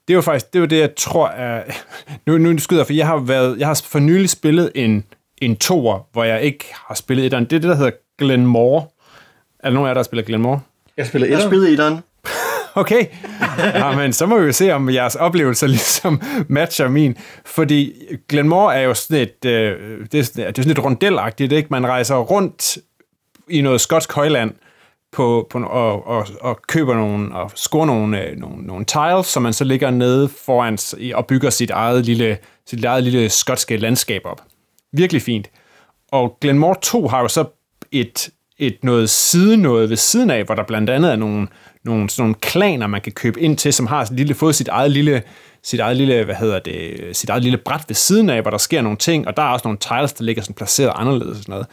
det 0.09 0.17
var 0.17 0.23
faktisk 0.23 0.53
det, 0.53 0.61
var 0.61 0.67
det 0.67 0.81
jeg 0.81 0.95
tror 0.97 1.29
er... 1.29 1.63
Nu, 2.27 2.39
nu 2.39 2.59
skyder 2.59 2.81
jeg, 2.81 2.87
for 2.87 2.95
jeg 2.95 3.07
har, 3.07 3.19
været, 3.19 3.59
jeg 3.59 3.67
har 3.67 3.83
for 3.85 3.99
nylig 3.99 4.31
spillet 4.31 4.73
en, 4.75 5.05
en 5.39 5.57
toer, 5.57 6.09
hvor 6.13 6.25
jeg 6.25 6.43
ikke 6.43 6.65
har 6.75 6.95
spillet 6.95 7.27
et 7.27 7.33
Det 7.33 7.39
er 7.39 7.45
det, 7.45 7.63
der 7.63 7.75
hedder 7.75 7.91
Glenmore. 8.19 8.87
Er 9.59 9.69
der 9.69 9.75
nogen 9.75 9.87
af 9.87 9.89
jer, 9.89 9.95
der 9.95 9.99
har 9.99 10.05
spillet 10.05 10.27
Glenmore? 10.27 10.61
Jeg 10.97 11.07
spiller 11.07 11.29
Jeg 11.29 11.39
et 11.39 11.45
spillede 11.45 11.73
i 11.73 11.77
den. 11.77 12.01
Okay, 12.75 13.07
ja, 13.59 13.97
men 13.97 14.13
så 14.13 14.27
må 14.27 14.39
vi 14.39 14.47
jo 14.47 14.53
se, 14.53 14.73
om 14.73 14.91
jeres 14.91 15.15
oplevelser 15.15 15.67
ligesom 15.77 16.21
matcher 16.49 16.89
min. 16.89 17.17
Fordi 17.45 17.93
Glenmore 18.29 18.77
er 18.77 18.81
jo 18.81 18.95
sådan 18.95 19.23
et, 19.23 19.45
øh, 19.45 20.07
det 20.13 20.21
er, 20.21 20.25
sådan, 20.25 20.47
det 20.47 20.59
er 20.59 20.63
sådan 20.63 20.79
et 20.79 20.85
rundelagtigt, 20.85 21.53
ikke? 21.53 21.69
Man 21.71 21.87
rejser 21.87 22.17
rundt 22.17 22.79
i 23.49 23.61
noget 23.61 23.81
skotsk 23.81 24.13
højland 24.13 24.51
på, 25.13 25.47
på, 25.51 25.59
og, 25.59 26.07
og, 26.07 26.27
og 26.41 26.63
køber 26.69 26.95
nogle, 26.95 27.35
og 27.35 27.51
scorer 27.55 27.87
nogle, 27.87 28.23
øh, 28.23 28.37
nogle, 28.39 28.67
nogle 28.67 28.85
tiles, 28.85 29.27
som 29.27 29.43
man 29.43 29.53
så 29.53 29.65
ligger 29.65 29.91
nede 29.91 30.29
foran 30.29 30.79
og 31.15 31.27
bygger 31.27 31.51
sit 31.51 31.71
eget 31.71 32.07
lille, 32.07 32.39
sit 32.67 32.85
eget 32.85 33.05
lille 33.05 33.29
skotske 33.29 33.77
landskab 33.77 34.23
op. 34.25 34.43
Virkelig 34.93 35.23
fint. 35.23 35.51
Og 36.13 36.39
Glenmore 36.41 36.77
2 36.83 37.09
har 37.09 37.21
jo 37.21 37.29
så 37.29 37.45
et, 37.93 38.31
et 38.59 38.79
noget 38.83 39.11
side 39.11 39.57
noget 39.57 39.91
ved 39.91 39.97
siden 39.97 40.31
af, 40.31 40.45
hvor 40.45 40.55
der 40.55 40.63
blandt 40.63 40.91
andet 40.91 41.13
er 41.13 41.17
nogle, 41.17 41.49
nogle, 41.85 42.11
sådan 42.11 42.23
nogle 42.23 42.35
klaner, 42.35 42.87
man 42.87 43.01
kan 43.01 43.13
købe 43.13 43.41
ind 43.41 43.57
til, 43.57 43.73
som 43.73 43.87
har 43.87 44.05
sit 44.05 44.17
lille, 44.17 44.35
fået 44.35 44.55
sit 44.55 44.69
eget 44.69 44.91
lille, 44.91 45.23
sit 45.63 45.81
eget 45.81 45.97
lille, 45.97 46.25
hvad 46.25 46.35
hedder 46.35 46.59
det, 46.59 47.17
sit 47.17 47.31
eget 47.31 47.43
lille 47.43 47.59
bræt 47.59 47.85
ved 47.89 47.95
siden 47.95 48.31
af, 48.31 48.43
hvor 48.43 48.51
der 48.51 48.59
sker 48.59 48.83
nogle 48.83 48.99
ting, 48.99 49.29
og 49.29 49.37
der 49.37 49.43
er 49.43 49.49
også 49.49 49.69
nogle 49.69 49.79
tiles, 49.79 50.13
der 50.13 50.25
ligger 50.25 50.43
sådan 50.43 50.55
placeret 50.55 50.93
anderledes 50.95 51.39
og 51.39 51.43
sådan 51.43 51.53
noget. 51.53 51.67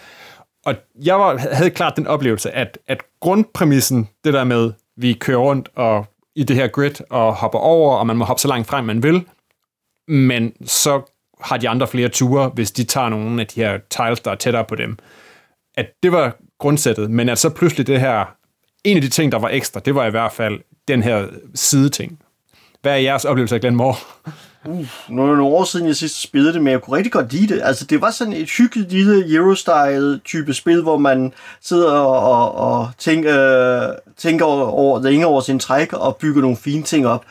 Og 0.65 0.75
jeg 1.05 1.19
var, 1.19 1.37
havde 1.53 1.69
klart 1.69 1.95
den 1.95 2.07
oplevelse, 2.07 2.51
at, 2.51 2.77
at 2.87 3.03
grundpræmissen, 3.21 4.09
det 4.23 4.33
der 4.33 4.43
med, 4.43 4.71
vi 4.97 5.13
kører 5.13 5.37
rundt 5.37 5.69
og 5.75 6.05
i 6.35 6.43
det 6.43 6.55
her 6.55 6.67
grid 6.67 6.91
og 7.09 7.33
hopper 7.33 7.59
over, 7.59 7.95
og 7.95 8.07
man 8.07 8.17
må 8.17 8.25
hoppe 8.25 8.41
så 8.41 8.47
langt 8.47 8.67
frem, 8.67 8.85
man 8.85 9.03
vil, 9.03 9.25
men 10.07 10.53
så 10.65 11.01
har 11.41 11.57
de 11.57 11.69
andre 11.69 11.87
flere 11.87 12.09
ture, 12.09 12.49
hvis 12.49 12.71
de 12.71 12.83
tager 12.83 13.09
nogle 13.09 13.41
af 13.41 13.47
de 13.47 13.61
her 13.61 13.77
tiles, 13.89 14.19
der 14.19 14.31
er 14.31 14.35
tættere 14.35 14.65
på 14.65 14.75
dem. 14.75 14.97
At 15.77 15.85
det 16.03 16.11
var 16.11 16.35
grundsættet, 16.59 17.11
men 17.11 17.29
at 17.29 17.37
så 17.37 17.49
pludselig 17.49 17.87
det 17.87 17.99
her, 17.99 18.35
en 18.83 18.97
af 18.97 19.01
de 19.01 19.09
ting, 19.09 19.31
der 19.31 19.39
var 19.39 19.49
ekstra, 19.49 19.79
det 19.79 19.95
var 19.95 20.05
i 20.05 20.09
hvert 20.09 20.31
fald 20.31 20.59
den 20.87 21.03
her 21.03 21.25
sideting. 21.55 22.19
Hvad 22.81 22.91
er 22.91 22.97
jeres 22.97 23.25
oplevelse 23.25 23.55
af 23.55 23.61
Glenmore? 23.61 23.95
Nu 25.09 25.23
er 25.23 25.27
det 25.27 25.37
nogle 25.37 25.43
år 25.43 25.63
siden, 25.63 25.87
jeg 25.87 25.95
sidst 25.95 26.21
spillede 26.21 26.53
det, 26.53 26.61
men 26.61 26.71
jeg 26.71 26.81
kunne 26.81 26.97
rigtig 26.97 27.11
godt 27.11 27.33
lide 27.33 27.53
det. 27.53 27.61
Altså, 27.63 27.85
det 27.85 28.01
var 28.01 28.11
sådan 28.11 28.33
et 28.33 28.49
hyggeligt 28.49 28.91
lille 28.91 29.35
Euro-style 29.35 30.19
type 30.25 30.53
spil, 30.53 30.81
hvor 30.81 30.97
man 30.97 31.33
sidder 31.61 31.91
og, 31.91 32.31
og, 32.31 32.55
og 32.55 32.89
tænker, 32.97 33.89
øh, 33.89 33.95
tænker 34.17 34.45
over, 34.45 35.01
længe 35.01 35.25
over 35.25 35.41
sin 35.41 35.59
træk 35.59 35.93
og 35.93 36.15
bygger 36.15 36.41
nogle 36.41 36.57
fine 36.57 36.83
ting 36.83 37.07
op. 37.07 37.25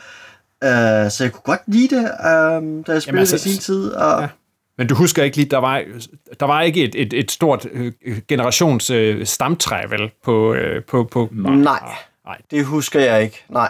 Uh, 0.65 0.69
så 1.09 1.17
jeg 1.19 1.31
kunne 1.31 1.41
godt 1.43 1.61
lide 1.67 1.95
det, 1.95 2.03
um, 2.03 2.83
da 2.83 2.91
jeg 2.91 3.01
spillede 3.01 3.19
altså, 3.19 3.35
det 3.35 3.45
i 3.45 3.49
sin 3.49 3.59
tid. 3.61 3.91
Og, 3.91 4.21
ja. 4.21 4.27
Men 4.79 4.87
du 4.87 4.95
husker 4.95 5.23
ikke 5.23 5.37
lige, 5.37 5.49
der 5.49 5.57
var, 5.57 5.83
der 6.39 6.45
var 6.45 6.61
ikke 6.61 6.83
et, 6.83 6.95
et, 6.95 7.13
et 7.13 7.31
stort 7.31 7.67
øh, 7.73 7.91
generations 8.27 8.89
øh, 8.89 9.25
stamtræ, 9.25 9.85
vel, 9.89 10.11
på, 10.23 10.53
øh, 10.53 10.83
på, 10.83 11.03
på 11.03 11.29
Nej, 11.31 11.79
Nej. 12.25 12.37
det 12.51 12.65
husker 12.65 12.99
jeg 12.99 13.23
ikke. 13.23 13.43
Nej. 13.49 13.69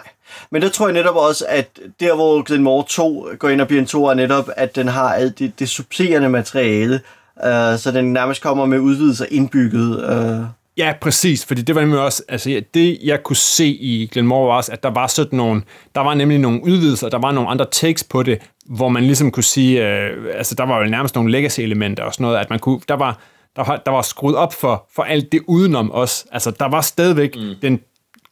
Men 0.50 0.62
der 0.62 0.68
tror 0.68 0.86
jeg 0.86 0.94
netop 0.94 1.16
også, 1.16 1.44
at 1.48 1.78
der 2.00 2.14
hvor 2.14 2.42
Glenmore 2.42 2.84
2 2.88 3.28
går 3.38 3.48
ind 3.48 3.60
og 3.60 3.66
bliver 3.66 3.80
en 3.80 3.86
2, 3.86 4.04
er 4.06 4.14
netop, 4.14 4.48
at 4.56 4.76
den 4.76 4.88
har 4.88 5.14
alt 5.14 5.38
det, 5.38 5.58
det 5.58 5.68
supplerende 5.68 6.28
materiale, 6.28 7.00
uh, 7.36 7.78
så 7.78 7.90
den 7.94 8.12
nærmest 8.12 8.42
kommer 8.42 8.66
med 8.66 8.78
udvidelser 8.78 9.26
indbygget. 9.30 9.96
Uh, 9.96 10.44
Ja, 10.80 10.92
præcis, 11.00 11.44
fordi 11.46 11.62
det 11.62 11.74
var 11.74 11.80
nemlig 11.80 12.00
også, 12.00 12.22
altså 12.28 12.62
det 12.74 12.98
jeg 13.04 13.22
kunne 13.22 13.36
se 13.36 13.66
i 13.66 14.08
Glenmore 14.12 14.48
var 14.48 14.54
også, 14.56 14.72
at 14.72 14.82
der 14.82 14.90
var 14.90 15.06
sådan 15.06 15.36
nogle, 15.36 15.62
der 15.94 16.00
var 16.00 16.14
nemlig 16.14 16.38
nogle 16.38 16.64
udvidelser, 16.64 17.08
der 17.08 17.18
var 17.18 17.32
nogle 17.32 17.50
andre 17.50 17.66
takes 17.72 18.04
på 18.04 18.22
det, 18.22 18.38
hvor 18.66 18.88
man 18.88 19.02
ligesom 19.02 19.30
kunne 19.30 19.44
sige, 19.44 19.88
øh, 19.88 20.24
altså 20.34 20.54
der 20.54 20.64
var 20.66 20.78
jo 20.78 20.84
nærmest 20.84 21.14
nogle 21.14 21.30
legacy-elementer 21.30 22.02
og 22.02 22.14
sådan 22.14 22.24
noget, 22.24 22.38
at 22.38 22.50
man 22.50 22.58
kunne, 22.58 22.80
der 22.88 22.94
var, 22.94 23.18
der 23.56 23.64
var, 23.64 23.76
der 23.86 23.92
var 23.92 24.02
skruet 24.02 24.36
op 24.36 24.54
for, 24.54 24.86
for 24.94 25.02
alt 25.02 25.32
det 25.32 25.40
udenom 25.48 25.90
os. 25.94 26.26
Altså 26.32 26.50
der 26.50 26.68
var 26.68 26.80
stadigvæk, 26.80 27.30
mm. 27.36 27.54
den 27.62 27.80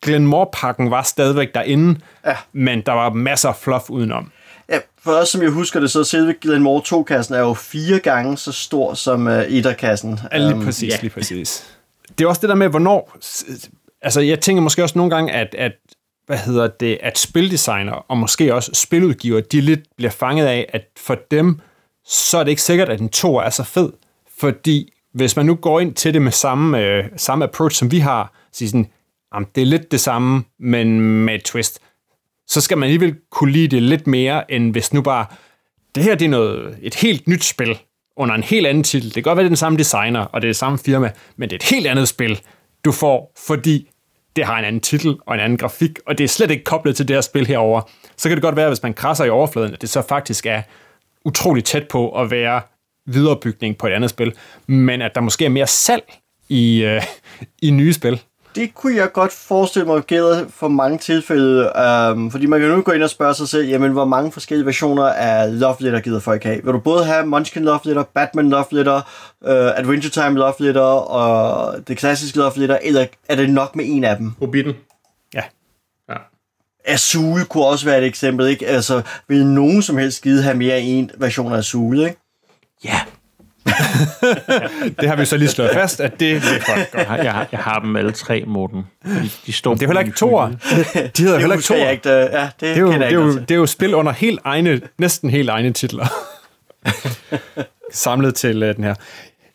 Glenmore-pakken 0.06 0.90
var 0.90 1.02
stadigvæk 1.02 1.54
derinde, 1.54 2.00
Ja. 2.26 2.36
men 2.52 2.80
der 2.86 2.92
var 2.92 3.10
masser 3.12 3.48
af 3.48 3.56
fluff 3.56 3.90
udenom. 3.90 4.30
ja, 4.70 4.78
for 5.04 5.12
os, 5.12 5.28
som 5.28 5.42
jeg 5.42 5.50
husker 5.50 5.80
det, 5.80 5.90
så 5.90 6.04
selve 6.04 6.34
Glenmore 6.42 6.82
2-kassen 6.86 7.34
er 7.34 7.40
jo 7.40 7.54
fire 7.54 7.98
gange 7.98 8.36
så 8.38 8.52
stor 8.52 8.94
som 8.94 9.26
uh, 9.26 9.32
etterkassen. 9.32 10.20
Ja, 10.32 10.38
lige 10.38 10.54
Um, 10.54 10.64
præcis, 10.64 11.02
lige 11.02 11.10
præcis. 11.10 11.74
Det 12.18 12.24
er 12.24 12.28
også 12.28 12.40
det 12.40 12.48
der 12.48 12.54
med, 12.54 12.68
hvornår... 12.68 13.16
Altså, 14.02 14.20
jeg 14.20 14.40
tænker 14.40 14.62
måske 14.62 14.82
også 14.82 14.98
nogle 14.98 15.14
gange, 15.14 15.32
at, 15.32 15.54
at 15.58 15.72
hvad 16.26 16.38
hedder 16.38 16.66
det, 16.66 16.98
at 17.02 17.18
spildesigner 17.18 17.92
og 17.92 18.18
måske 18.18 18.54
også 18.54 18.70
spiludgiver, 18.74 19.40
de 19.40 19.60
lidt 19.60 19.80
bliver 19.96 20.10
fanget 20.10 20.46
af, 20.46 20.66
at 20.72 20.82
for 20.96 21.18
dem, 21.30 21.60
så 22.04 22.38
er 22.38 22.44
det 22.44 22.50
ikke 22.50 22.62
sikkert, 22.62 22.88
at 22.88 23.00
en 23.00 23.08
to 23.08 23.36
er 23.36 23.50
så 23.50 23.64
fed. 23.64 23.92
Fordi 24.38 24.92
hvis 25.14 25.36
man 25.36 25.46
nu 25.46 25.54
går 25.54 25.80
ind 25.80 25.94
til 25.94 26.14
det 26.14 26.22
med 26.22 26.32
samme, 26.32 26.78
øh, 26.78 27.04
samme 27.16 27.44
approach, 27.44 27.78
som 27.78 27.90
vi 27.90 27.98
har, 27.98 28.32
siger 28.52 28.68
sådan, 28.68 28.90
jamen, 29.34 29.48
det 29.54 29.62
er 29.62 29.66
lidt 29.66 29.92
det 29.92 30.00
samme, 30.00 30.44
men 30.58 31.00
med 31.00 31.34
et 31.34 31.44
twist, 31.44 31.80
så 32.46 32.60
skal 32.60 32.78
man 32.78 32.86
alligevel 32.86 33.16
kunne 33.30 33.52
lide 33.52 33.68
det 33.68 33.82
lidt 33.82 34.06
mere, 34.06 34.50
end 34.52 34.72
hvis 34.72 34.92
nu 34.92 35.02
bare, 35.02 35.26
det 35.94 36.02
her 36.02 36.14
det 36.14 36.24
er 36.24 36.28
noget, 36.28 36.78
et 36.82 36.94
helt 36.94 37.28
nyt 37.28 37.44
spil, 37.44 37.78
under 38.18 38.34
en 38.34 38.42
helt 38.42 38.66
anden 38.66 38.84
titel. 38.84 39.08
Det 39.08 39.14
kan 39.14 39.22
godt 39.22 39.36
være, 39.36 39.44
det 39.44 39.48
er 39.48 39.50
den 39.50 39.56
samme 39.56 39.78
designer, 39.78 40.20
og 40.20 40.42
det 40.42 40.48
er 40.48 40.50
det 40.50 40.56
samme 40.56 40.78
firma, 40.78 41.10
men 41.36 41.50
det 41.50 41.54
er 41.54 41.58
et 41.58 41.70
helt 41.70 41.86
andet 41.86 42.08
spil, 42.08 42.40
du 42.84 42.92
får, 42.92 43.32
fordi 43.46 43.90
det 44.36 44.44
har 44.44 44.58
en 44.58 44.64
anden 44.64 44.80
titel 44.80 45.16
og 45.26 45.34
en 45.34 45.40
anden 45.40 45.58
grafik, 45.58 45.98
og 46.06 46.18
det 46.18 46.24
er 46.24 46.28
slet 46.28 46.50
ikke 46.50 46.64
koblet 46.64 46.96
til 46.96 47.08
det 47.08 47.16
her 47.16 47.20
spil 47.20 47.46
herover. 47.46 47.80
Så 48.16 48.28
kan 48.28 48.36
det 48.36 48.42
godt 48.42 48.56
være, 48.56 48.68
hvis 48.68 48.82
man 48.82 48.94
krasser 48.94 49.24
i 49.24 49.28
overfladen, 49.28 49.72
at 49.72 49.80
det 49.80 49.88
så 49.88 50.02
faktisk 50.08 50.46
er 50.46 50.62
utrolig 51.24 51.64
tæt 51.64 51.88
på 51.88 52.20
at 52.20 52.30
være 52.30 52.60
viderebygning 53.06 53.78
på 53.78 53.86
et 53.86 53.92
andet 53.92 54.10
spil, 54.10 54.32
men 54.66 55.02
at 55.02 55.14
der 55.14 55.20
måske 55.20 55.44
er 55.44 55.48
mere 55.48 55.66
salg 55.66 56.14
i, 56.48 56.84
øh, 56.84 57.02
i 57.62 57.70
nye 57.70 57.92
spil. 57.92 58.20
Det 58.54 58.74
kunne 58.74 58.96
jeg 58.96 59.12
godt 59.12 59.32
forestille 59.32 59.86
mig 59.86 60.02
gælder 60.02 60.44
for 60.48 60.68
mange 60.68 60.98
tilfælde, 60.98 61.72
um, 62.12 62.30
fordi 62.30 62.46
man 62.46 62.60
kan 62.60 62.68
nu 62.68 62.82
gå 62.82 62.92
ind 62.92 63.02
og 63.02 63.10
spørge 63.10 63.34
sig 63.34 63.48
selv, 63.48 63.68
jamen 63.68 63.92
hvor 63.92 64.04
mange 64.04 64.32
forskellige 64.32 64.66
versioner 64.66 65.04
af 65.04 65.60
Love 65.60 65.76
Letter 65.80 66.00
gider 66.00 66.20
folk 66.20 66.44
have? 66.44 66.60
Vil 66.64 66.72
du 66.72 66.78
både 66.78 67.04
have 67.04 67.26
Munchkin 67.26 67.64
Love 67.64 67.80
Letter, 67.84 68.02
Batman 68.14 68.50
Love 68.50 68.64
Letter, 68.70 68.96
uh, 69.40 69.78
Adventure 69.78 70.10
Time 70.10 70.38
Love 70.38 70.54
Letter 70.60 70.80
og 70.80 71.74
det 71.88 71.96
klassiske 71.96 72.38
Love 72.38 72.52
Letter, 72.56 72.78
eller 72.82 73.06
er 73.28 73.36
det 73.36 73.50
nok 73.50 73.76
med 73.76 73.84
en 73.88 74.04
af 74.04 74.16
dem? 74.16 74.32
Hobbiten. 74.38 74.72
Ja. 75.34 75.42
Ja. 76.08 76.16
Azul 76.84 77.44
kunne 77.44 77.66
også 77.66 77.84
være 77.84 77.98
et 77.98 78.04
eksempel, 78.04 78.46
ikke? 78.46 78.66
Altså, 78.66 79.02
vil 79.28 79.46
nogen 79.46 79.82
som 79.82 79.98
helst 79.98 80.22
gide 80.22 80.42
have 80.42 80.56
mere 80.56 80.80
end 80.80 81.10
en 81.10 81.20
version 81.20 81.52
af 81.52 81.56
Azul, 81.56 81.98
ikke? 81.98 82.16
Ja. 82.84 83.00
det 85.00 85.08
har 85.08 85.16
vi 85.16 85.24
så 85.24 85.36
lige 85.36 85.48
slået 85.48 85.70
fast, 85.72 86.00
at 86.00 86.20
det 86.20 86.34
vil 86.34 86.42
folk 86.42 86.90
godt. 86.92 86.94
Jeg 86.94 87.06
har, 87.06 87.16
jeg, 87.16 87.32
har, 87.32 87.46
jeg 87.52 87.60
har 87.60 87.80
dem 87.80 87.96
alle 87.96 88.12
tre, 88.12 88.44
Morten. 88.46 88.86
De, 89.04 89.30
de 89.46 89.52
står 89.52 89.74
Det 89.74 89.82
er 89.82 89.86
jo 89.86 89.88
heller 89.88 90.00
ikke 90.00 90.20
hylde. 90.20 90.58
De 91.16 91.22
hedder 91.22 91.32
Det 91.32 91.40
heller 91.40 91.44
ikke 91.44 91.54
husker 91.54 91.76
jeg 91.76 91.92
ikke. 91.92 92.08
Det, 92.08 92.28
ja, 92.32 92.42
det, 92.42 92.60
Det 92.60 92.68
er, 92.68 92.76
jo, 92.76 92.90
kender 92.90 93.06
det, 93.06 93.12
jeg 93.12 93.20
er 93.20 93.24
jo, 93.24 93.38
det 93.38 93.50
er 93.50 93.54
jo 93.54 93.66
spil 93.66 93.94
under 93.94 94.12
helt 94.12 94.40
egne, 94.44 94.80
næsten 94.98 95.30
helt 95.30 95.48
egne 95.48 95.72
titler. 95.72 96.06
Samlet 97.92 98.34
til 98.34 98.62
uh, 98.62 98.76
den 98.76 98.84
her. 98.84 98.94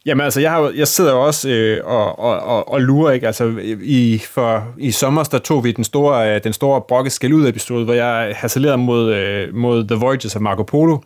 Jamen 0.05 0.23
altså, 0.23 0.41
jeg, 0.41 0.51
har, 0.51 0.71
jeg 0.75 0.87
sidder 0.87 1.11
jo 1.11 1.25
også 1.25 1.49
øh, 1.49 1.81
og, 1.85 2.19
og, 2.19 2.39
og, 2.39 2.71
og 2.71 2.81
lurer, 2.81 3.11
ikke? 3.11 3.27
Altså, 3.27 3.55
i, 3.81 4.21
for, 4.29 4.67
i 4.77 4.91
sommer, 4.91 5.23
der 5.23 5.37
tog 5.37 5.63
vi 5.63 5.71
den 5.71 5.83
store, 5.83 6.35
øh, 6.35 6.43
den 6.43 6.53
store 6.53 6.81
brokke 6.81 7.09
skæld 7.09 7.33
ud 7.33 7.47
episode, 7.47 7.85
hvor 7.85 7.93
jeg 7.93 8.33
harcelerede 8.35 8.77
mod, 8.77 9.13
øh, 9.13 9.55
mod 9.55 9.87
The 9.87 9.95
Voyages 9.95 10.35
of 10.35 10.41
Marco 10.41 10.63
Polo. 10.63 10.97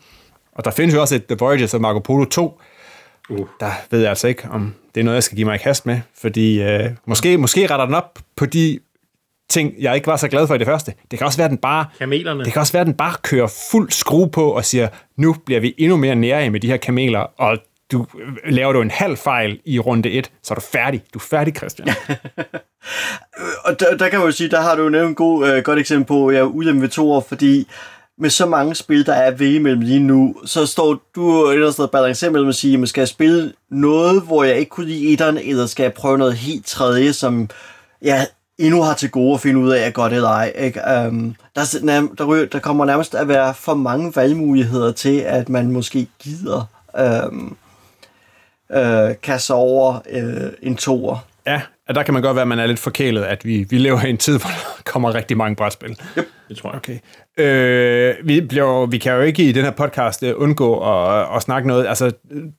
Og 0.56 0.66
der 0.66 0.72
findes 0.72 0.96
jo 0.96 1.02
også 1.02 1.16
et 1.16 1.26
The 1.26 1.38
Voyages 1.40 1.74
of 1.74 1.82
Marco 1.82 2.00
Polo 2.00 2.26
2. 2.26 2.62
Uh. 3.30 3.48
Der 3.60 3.72
ved 3.92 4.00
jeg 4.00 4.10
altså 4.10 4.28
ikke, 4.28 4.48
om 4.52 4.74
det 4.96 5.02
er 5.02 5.06
noget, 5.06 5.16
jeg 5.16 5.24
skal 5.24 5.36
give 5.36 5.46
mig 5.46 5.56
i 5.56 5.58
kast 5.58 5.86
med. 5.86 6.00
Fordi 6.22 6.62
øh, 6.62 6.90
måske, 7.06 7.38
måske 7.38 7.68
retter 7.68 7.86
den 7.86 7.96
op 7.96 8.20
på 8.36 8.46
de 8.46 8.80
ting, 9.50 9.74
jeg 9.80 9.96
ikke 9.96 10.08
var 10.08 10.18
så 10.18 10.28
glad 10.28 10.48
for 10.48 10.56
i 10.56 10.58
det 10.58 10.68
første. 10.68 10.94
Det 11.12 11.20
kan 11.20 11.26
også 11.26 11.38
være, 11.38 11.50
den 11.50 11.58
bare, 11.58 11.86
Kamelerne. 12.00 12.44
det 12.44 12.54
kan 12.54 12.60
også 12.60 12.74
være, 12.74 12.82
at 12.82 12.88
den 12.88 12.94
bare 12.94 13.14
kører 13.22 13.48
fuld 13.72 13.92
skrue 13.92 14.30
på 14.30 14.52
og 14.52 14.66
siger, 14.66 14.88
nu 15.18 15.36
bliver 15.46 15.62
vi 15.62 15.76
endnu 15.78 15.98
mere 15.98 16.16
nære 16.16 16.50
med 16.50 16.60
de 16.60 16.68
her 16.68 16.78
kameler, 16.78 17.20
og 17.20 17.58
du 17.92 18.06
laver 18.50 18.74
du 18.74 18.82
en 18.82 18.92
halv 18.92 19.18
fejl 19.18 19.60
i 19.66 19.80
runde 19.80 20.12
1, 20.12 20.32
så 20.44 20.54
er 20.54 20.56
du 20.56 20.62
færdig. 20.62 21.04
Du 21.14 21.20
er 21.20 21.24
færdig, 21.30 21.56
Christian. 21.56 21.88
Og 23.66 23.80
der, 23.80 23.98
der 23.98 24.10
kan 24.10 24.20
man 24.20 24.28
jo 24.28 24.32
sige, 24.32 24.50
der 24.50 24.62
har 24.62 24.76
du 24.76 24.84
jo 24.84 24.90
nævnt 24.90 25.10
en 25.10 25.16
god, 25.16 25.48
øh, 25.48 25.64
godt 25.64 25.80
eksempel 25.80 26.08
på, 26.08 26.28
at 26.28 26.36
jeg 26.36 26.42
er 26.42 26.46
ude 26.46 26.82
ved 26.82 26.90
to 26.90 27.12
år, 27.12 27.26
fordi 27.28 27.68
med 28.20 28.30
så 28.30 28.46
mange 28.46 28.76
spil, 28.76 29.06
der 29.06 29.14
er 29.14 29.32
ved 29.32 29.48
imellem 29.48 29.82
lige 29.82 30.00
nu, 30.00 30.36
så 30.46 30.66
står 30.66 30.98
du 31.16 31.46
et 31.46 31.52
eller 31.52 31.66
andet 31.66 31.74
sted 31.74 31.88
balanceret 31.88 32.34
mellem 32.34 32.50
at 32.50 32.56
sige, 32.56 32.88
skal 32.88 33.02
jeg 33.02 33.08
spille 33.08 33.54
noget, 33.72 34.22
hvor 34.22 34.44
jeg 34.44 34.58
ikke 34.58 34.70
kunne 34.70 34.86
lide 34.86 35.08
etteren, 35.08 35.38
eller 35.38 35.66
skal 35.66 35.84
jeg 35.84 35.94
prøve 35.94 36.18
noget 36.18 36.34
helt 36.34 36.66
tredje, 36.66 37.14
som 37.14 37.50
jeg 38.02 38.28
endnu 38.58 38.82
har 38.82 38.94
til 38.94 39.12
gode 39.12 39.34
at 39.34 39.42
finde 39.42 39.60
ud 39.60 39.72
af, 39.72 39.88
er 39.88 39.92
godt 39.92 40.14
eller 40.14 40.30
ej. 40.30 40.54
Ikke? 40.56 40.82
Um, 41.08 41.36
der, 41.56 42.10
der, 42.18 42.46
der 42.52 42.60
kommer 42.60 42.86
nærmest 42.86 43.16
at 43.16 43.28
være 43.28 43.54
for 43.54 43.74
mange 43.74 44.16
valgmuligheder 44.16 44.92
til, 44.92 45.20
at 45.20 45.50
man 45.50 45.72
måske 45.72 46.08
gider 46.20 46.66
um, 47.28 47.58
uh, 48.70 49.12
kaste 49.24 49.54
over 49.54 50.00
uh, 50.14 50.50
en 50.62 50.76
toer. 50.76 51.26
Ja, 51.46 51.62
og 51.90 51.96
der 51.96 52.04
kan 52.04 52.14
man 52.14 52.24
godt 52.24 52.36
være, 52.36 52.42
at 52.42 52.48
man 52.48 52.60
er 52.60 52.66
lidt 52.66 52.80
forkælet, 52.80 53.24
at 53.24 53.46
vi, 53.46 53.66
vi 53.70 53.78
lever 53.78 54.06
i 54.06 54.10
en 54.10 54.18
tid, 54.18 54.34
hvor 54.40 54.50
der 54.50 54.82
kommer 54.86 55.16
rigtig 55.16 55.38
mange 55.38 55.56
brætspil. 55.56 56.00
Det 56.50 56.58
tror 56.58 56.70
jeg. 56.70 56.78
Okay. 56.78 57.00
Øh, 57.38 58.16
vi, 58.28 58.42
bliver, 58.42 58.86
vi 58.86 58.98
kan 58.98 59.14
jo 59.14 59.22
ikke 59.22 59.44
i 59.44 59.52
den 59.52 59.64
her 59.64 59.72
podcast 59.72 60.24
uh, 60.24 60.30
undgå 60.36 60.80
at, 60.80 61.36
at 61.36 61.42
snakke 61.42 61.68
noget. 61.68 61.88
Altså, 61.88 62.12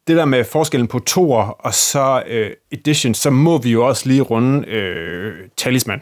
det 0.06 0.16
der 0.16 0.24
med 0.24 0.44
forskellen 0.44 0.88
på 0.88 0.98
toer 0.98 1.44
og 1.44 1.74
så 1.74 2.22
uh, 2.30 2.78
edition, 2.78 3.14
så 3.14 3.30
må 3.30 3.58
vi 3.58 3.70
jo 3.70 3.86
også 3.86 4.08
lige 4.08 4.22
runde 4.22 4.58
uh, 4.58 5.48
talisman. 5.56 6.00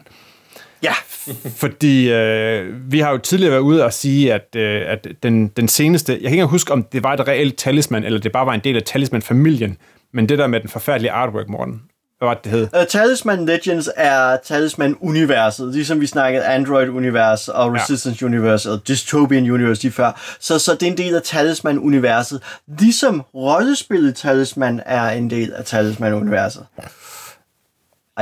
Ja, 0.82 0.92
Fordi 1.62 2.12
øh, 2.12 2.92
vi 2.92 2.98
har 2.98 3.10
jo 3.10 3.18
tidligere 3.18 3.50
været 3.50 3.62
ude 3.62 3.84
og 3.84 3.92
sige, 3.92 4.34
at, 4.34 4.56
øh, 4.56 4.82
at 4.86 5.08
den, 5.22 5.48
den 5.48 5.68
seneste... 5.68 6.12
Jeg 6.12 6.22
kan 6.22 6.32
ikke 6.32 6.44
huske, 6.44 6.72
om 6.72 6.82
det 6.82 7.02
var 7.02 7.12
et 7.12 7.28
reelt 7.28 7.56
talisman, 7.56 8.04
eller 8.04 8.20
det 8.20 8.32
bare 8.32 8.46
var 8.46 8.54
en 8.54 8.60
del 8.64 8.76
af 8.76 8.82
talisman-familien. 8.82 9.76
Men 10.12 10.28
det 10.28 10.38
der 10.38 10.46
med 10.46 10.60
den 10.60 10.68
forfærdelige 10.68 11.10
artwork, 11.10 11.48
Morten. 11.48 11.82
Hvad 12.18 12.28
var 12.28 12.34
det, 12.34 12.44
det 12.44 12.52
hed? 12.52 12.68
Uh, 12.80 12.86
Talisman 12.88 13.46
Legends 13.46 13.88
er 13.96 14.36
Talisman-universet, 14.44 15.72
ligesom 15.74 16.00
vi 16.00 16.06
snakkede 16.06 16.44
Android-univers 16.44 17.48
og 17.48 17.74
Ja. 17.76 17.82
Resistance 17.82 18.26
Universe 18.26 18.70
og 18.70 18.88
Dystopian 18.88 19.50
Universe 19.50 19.82
lige 19.82 19.92
før. 19.92 20.36
Så, 20.40 20.58
så 20.58 20.74
det 20.74 20.82
er 20.82 20.86
en 20.90 20.96
del 20.98 21.14
af 21.14 21.22
Talisman-universet, 21.22 22.40
ligesom 22.78 23.20
rollespillet 23.34 24.14
Talisman 24.16 24.80
er 24.86 25.10
en 25.10 25.30
del 25.30 25.52
af 25.52 25.64
Talisman-universet. 25.64 26.66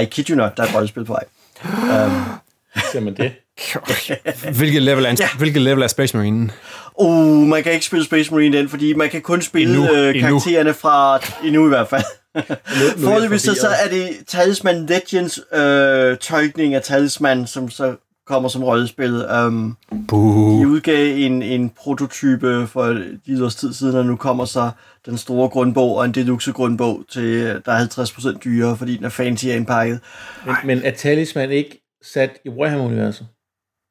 I 0.00 0.04
kid 0.04 0.30
you 0.30 0.36
not, 0.36 0.56
der 0.56 0.62
er 0.62 0.66
et 0.66 0.74
rollespil 0.74 1.04
på 1.04 1.12
vej. 1.12 1.24
Ser 2.92 3.00
man 3.00 3.14
det? 3.16 3.32
Hvilket 4.58 4.82
level 4.82 5.04
er, 5.04 5.16
Ja. 5.18 5.28
hvilket 5.38 5.62
level 5.62 5.82
er 5.82 5.86
Space 5.86 6.16
Marine? 6.16 6.50
Uh, 7.00 7.46
man 7.46 7.62
kan 7.62 7.72
ikke 7.72 7.86
spille 7.86 8.04
Space 8.04 8.34
Marine 8.34 8.58
den, 8.58 8.68
fordi 8.68 8.94
man 8.94 9.10
kan 9.10 9.20
kun 9.22 9.42
spille 9.42 9.74
Endnu. 9.76 9.94
øh, 9.94 10.08
Endnu. 10.16 10.20
karaktererne 10.28 10.74
fra 10.74 11.20
endnu 11.44 11.66
i 11.66 11.68
hvert 11.68 11.88
fald. 11.88 12.02
Forløbig 12.98 13.40
så, 13.40 13.54
så 13.54 13.68
er 13.84 13.88
det 13.88 14.26
Talisman 14.26 14.86
Legends 14.86 15.40
øh, 15.52 16.16
tolkning 16.16 16.74
af 16.74 16.82
Talisman, 16.82 17.46
som 17.46 17.70
så 17.70 17.96
kommer 18.26 18.48
som 18.48 18.64
rollespil. 18.64 19.26
Um, 19.26 19.76
Buh. 20.08 20.60
de 20.60 20.68
udgav 20.68 21.16
en, 21.16 21.42
en 21.42 21.70
prototype 21.70 22.66
for 22.66 22.84
de 23.26 23.44
års 23.44 23.54
tid 23.54 23.72
siden, 23.72 23.96
og 23.96 24.06
nu 24.06 24.16
kommer 24.16 24.44
så 24.44 24.70
den 25.06 25.18
store 25.18 25.48
grundbog 25.48 25.96
og 25.96 26.04
en 26.04 26.12
deluxe 26.12 26.52
grundbog 26.52 27.04
til, 27.10 27.62
der 27.66 27.72
er 27.72 28.34
50% 28.34 28.38
dyrere, 28.38 28.76
fordi 28.76 28.96
den 28.96 29.04
er 29.04 29.08
fancy 29.08 29.46
indpakket. 29.46 30.00
Men, 30.46 30.54
men 30.64 30.82
er 30.84 30.90
Talisman 30.90 31.50
ikke 31.50 31.80
sat 32.02 32.30
i 32.44 32.48
Warhammer-universet? 32.48 33.26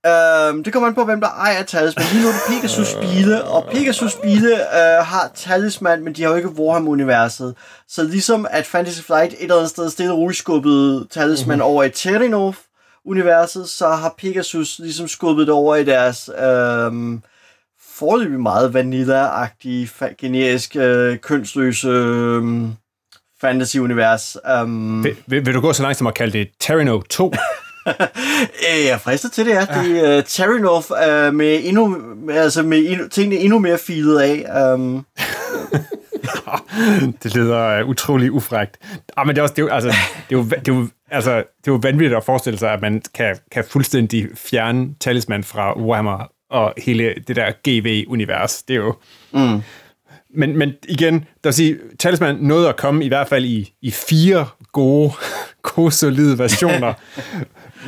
Um, 0.08 0.64
det 0.64 0.74
kommer 0.74 0.88
an 0.88 0.96
på, 0.96 1.06
hvem 1.06 1.22
der 1.22 1.28
ejer 1.28 1.64
Talisman. 1.64 2.06
Lige 2.12 2.22
nu 2.24 2.28
er 2.28 2.32
det 2.32 2.42
Pegasus 2.48 2.88
Spile, 2.88 3.44
og 3.44 3.66
Pegasus 3.72 4.12
Spile 4.12 4.54
uh, 4.54 5.06
har 5.06 5.32
Talisman, 5.36 6.04
men 6.04 6.14
de 6.14 6.24
har 6.24 6.30
jo 6.30 6.36
ikke 6.36 6.50
Warhammer-universet. 6.50 7.56
Så 7.88 8.04
ligesom 8.04 8.48
at 8.50 8.66
Fantasy 8.66 9.02
Flight 9.02 9.34
et 9.34 9.42
eller 9.42 9.56
andet 9.56 9.70
sted 9.70 9.90
stille 9.90 10.12
og 10.12 10.18
roligt 10.18 10.40
skubbede 10.40 11.08
Talisman 11.12 11.58
mm-hmm. 11.58 11.72
over 11.72 11.84
i 11.84 11.90
Terranov-universet, 11.90 13.70
så 13.70 13.88
har 13.88 14.16
Pegasus 14.18 14.80
ligesom 14.80 15.08
skubbet 15.08 15.48
det 15.48 15.54
over 15.54 15.76
i 15.76 15.84
deres 15.84 16.30
um, 16.88 17.24
forløbig 17.96 18.40
meget 18.40 18.74
vanilla-agtige, 18.74 19.90
generisk, 20.18 20.76
uh, 20.80 21.16
kønsløse 21.18 21.90
um, 21.90 22.74
fantasy-univers. 23.42 24.38
Um, 24.62 25.04
Vil, 25.04 25.16
vil, 25.28 25.46
vil 25.46 25.54
du 25.54 25.62
gå 25.62 25.74
så 25.74 25.84
langt 25.84 25.98
som 25.98 26.08
at 26.08 26.14
kalde 26.14 26.38
det 26.38 26.50
Terrano 26.60 27.02
2? 27.02 27.34
Øh, 28.70 28.86
Jeg 28.86 29.00
frister 29.02 29.30
til 29.30 29.46
det, 29.46 29.52
ja. 29.52 29.62
Det 29.62 30.14
er 30.14 30.18
uh, 30.18 30.24
Terranov 30.24 30.84
uh, 30.90 31.34
med, 31.34 31.60
endnu, 31.64 31.98
altså 32.32 32.64
med 32.64 32.78
endnu, 32.78 33.08
tingene 33.08 33.36
endnu 33.42 33.60
mere 33.60 33.78
filet 33.78 34.20
af. 34.20 34.74
Um, 34.74 35.06
det 37.24 37.36
lyder 37.36 37.84
uh, 37.84 37.90
utrolig 37.90 38.32
ufrægt. 38.32 38.78
Ah, 39.18 39.28
men 39.28 39.36
det 39.36 39.40
er, 39.40 39.44
også, 39.44 39.54
det, 39.54 39.62
er 39.62 39.66
jo, 39.66 39.70
altså, 39.70 39.90
det, 40.30 40.36
er 40.36 40.40
jo, 40.40 40.44
det, 40.44 40.68
er 40.68 40.76
jo, 40.76 40.88
altså, 41.12 41.36
det 41.36 41.68
er 41.68 41.72
jo 41.72 41.80
vanvittigt 41.84 42.18
at 42.18 42.24
forestille 42.24 42.60
sig, 42.60 42.72
at 42.72 42.82
man 42.82 43.02
kan, 43.14 43.38
kan 43.52 43.64
fuldstændig 43.70 44.28
fjerne 44.36 44.90
talisman 45.00 45.44
fra 45.44 45.80
Warhammer 45.80 46.32
og 46.50 46.74
hele 46.78 47.16
det 47.28 47.36
der 47.36 47.52
GV-univers. 47.52 48.64
Det 48.64 48.74
er 48.74 48.78
jo... 48.78 48.96
Mm. 49.32 49.62
Men, 50.36 50.58
men 50.58 50.74
igen, 50.90 51.14
der 51.14 51.50
vil 51.50 51.54
sige, 51.54 51.78
Talisman 52.00 52.36
nåede 52.36 52.70
at 52.70 52.78
komme 52.78 53.06
i 53.06 53.08
hvert 53.08 53.28
fald 53.28 53.46
i, 53.46 53.74
i 53.82 53.92
fire 53.92 54.48
gode, 54.72 55.12
gode, 55.76 55.92
solide 55.92 56.40
versioner. 56.40 56.94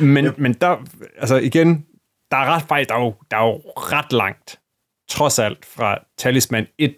Men, 0.00 0.34
men 0.36 0.52
der, 0.52 0.76
altså 1.18 1.36
igen, 1.36 1.86
der 2.30 2.36
er 2.36 2.54
ret 2.54 2.62
faktisk, 2.68 2.88
der 2.88 2.94
er 2.96 3.00
jo, 3.00 3.14
der 3.30 3.36
er 3.36 3.44
jo 3.44 3.60
ret 3.76 4.12
langt, 4.12 4.58
trods 5.08 5.38
alt, 5.38 5.66
fra 5.66 5.98
Talisman 6.18 6.66
1, 6.78 6.94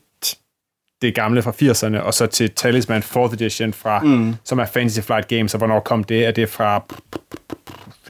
det 1.03 1.15
gamle 1.15 1.43
fra 1.43 1.51
80'erne, 1.51 1.99
og 2.01 2.15
så 2.15 2.27
til 2.27 2.51
Talisman 2.51 3.03
4th 3.03 3.33
Edition, 3.33 3.73
fra, 3.73 4.01
mm. 4.01 4.35
som 4.45 4.59
er 4.59 4.67
Fantasy 4.67 5.01
Flight 5.01 5.29
Games, 5.29 5.55
og 5.55 5.59
hvornår 5.59 5.81
kom 5.81 6.05
det? 6.05 6.27
Er 6.27 6.31
det 6.31 6.49
fra, 6.49 6.85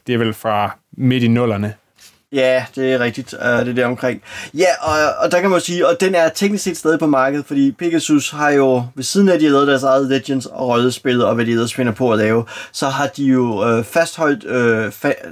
det 0.06 0.14
er 0.14 0.18
vel 0.18 0.34
fra 0.34 0.78
midt 0.92 1.22
i 1.22 1.28
nullerne? 1.28 1.74
Ja, 2.32 2.64
det 2.74 2.92
er 2.92 2.98
rigtigt. 2.98 3.32
Uh, 3.32 3.40
det 3.40 3.68
er 3.68 3.72
der 3.72 3.86
omkring. 3.86 4.22
Ja, 4.54 4.66
og, 4.80 5.14
og 5.24 5.32
der 5.32 5.40
kan 5.40 5.50
man 5.50 5.60
sige, 5.60 5.88
og 5.88 5.96
den 6.00 6.14
er 6.14 6.28
teknisk 6.28 6.64
set 6.64 6.76
stadig 6.76 6.98
på 6.98 7.06
markedet, 7.06 7.46
fordi 7.46 7.72
Pegasus 7.72 8.30
har 8.30 8.50
jo, 8.50 8.82
ved 8.94 9.04
siden 9.04 9.28
af 9.28 9.34
at 9.34 9.40
de 9.40 9.44
har 9.44 9.52
lavet 9.52 9.68
deres 9.68 9.82
eget 9.82 10.06
Legends 10.08 10.46
og 10.46 10.68
rollespil, 10.68 11.22
og 11.24 11.34
hvad 11.34 11.44
de 11.46 11.50
ellers 11.50 11.74
finder 11.74 11.92
på 11.92 12.12
at 12.12 12.18
lave, 12.18 12.44
så 12.72 12.86
har 12.88 13.06
de 13.06 13.24
jo 13.24 13.68
øh, 13.68 13.84
fastholdt, 13.84 14.44
øh, 14.44 14.86
fa- 14.88 15.28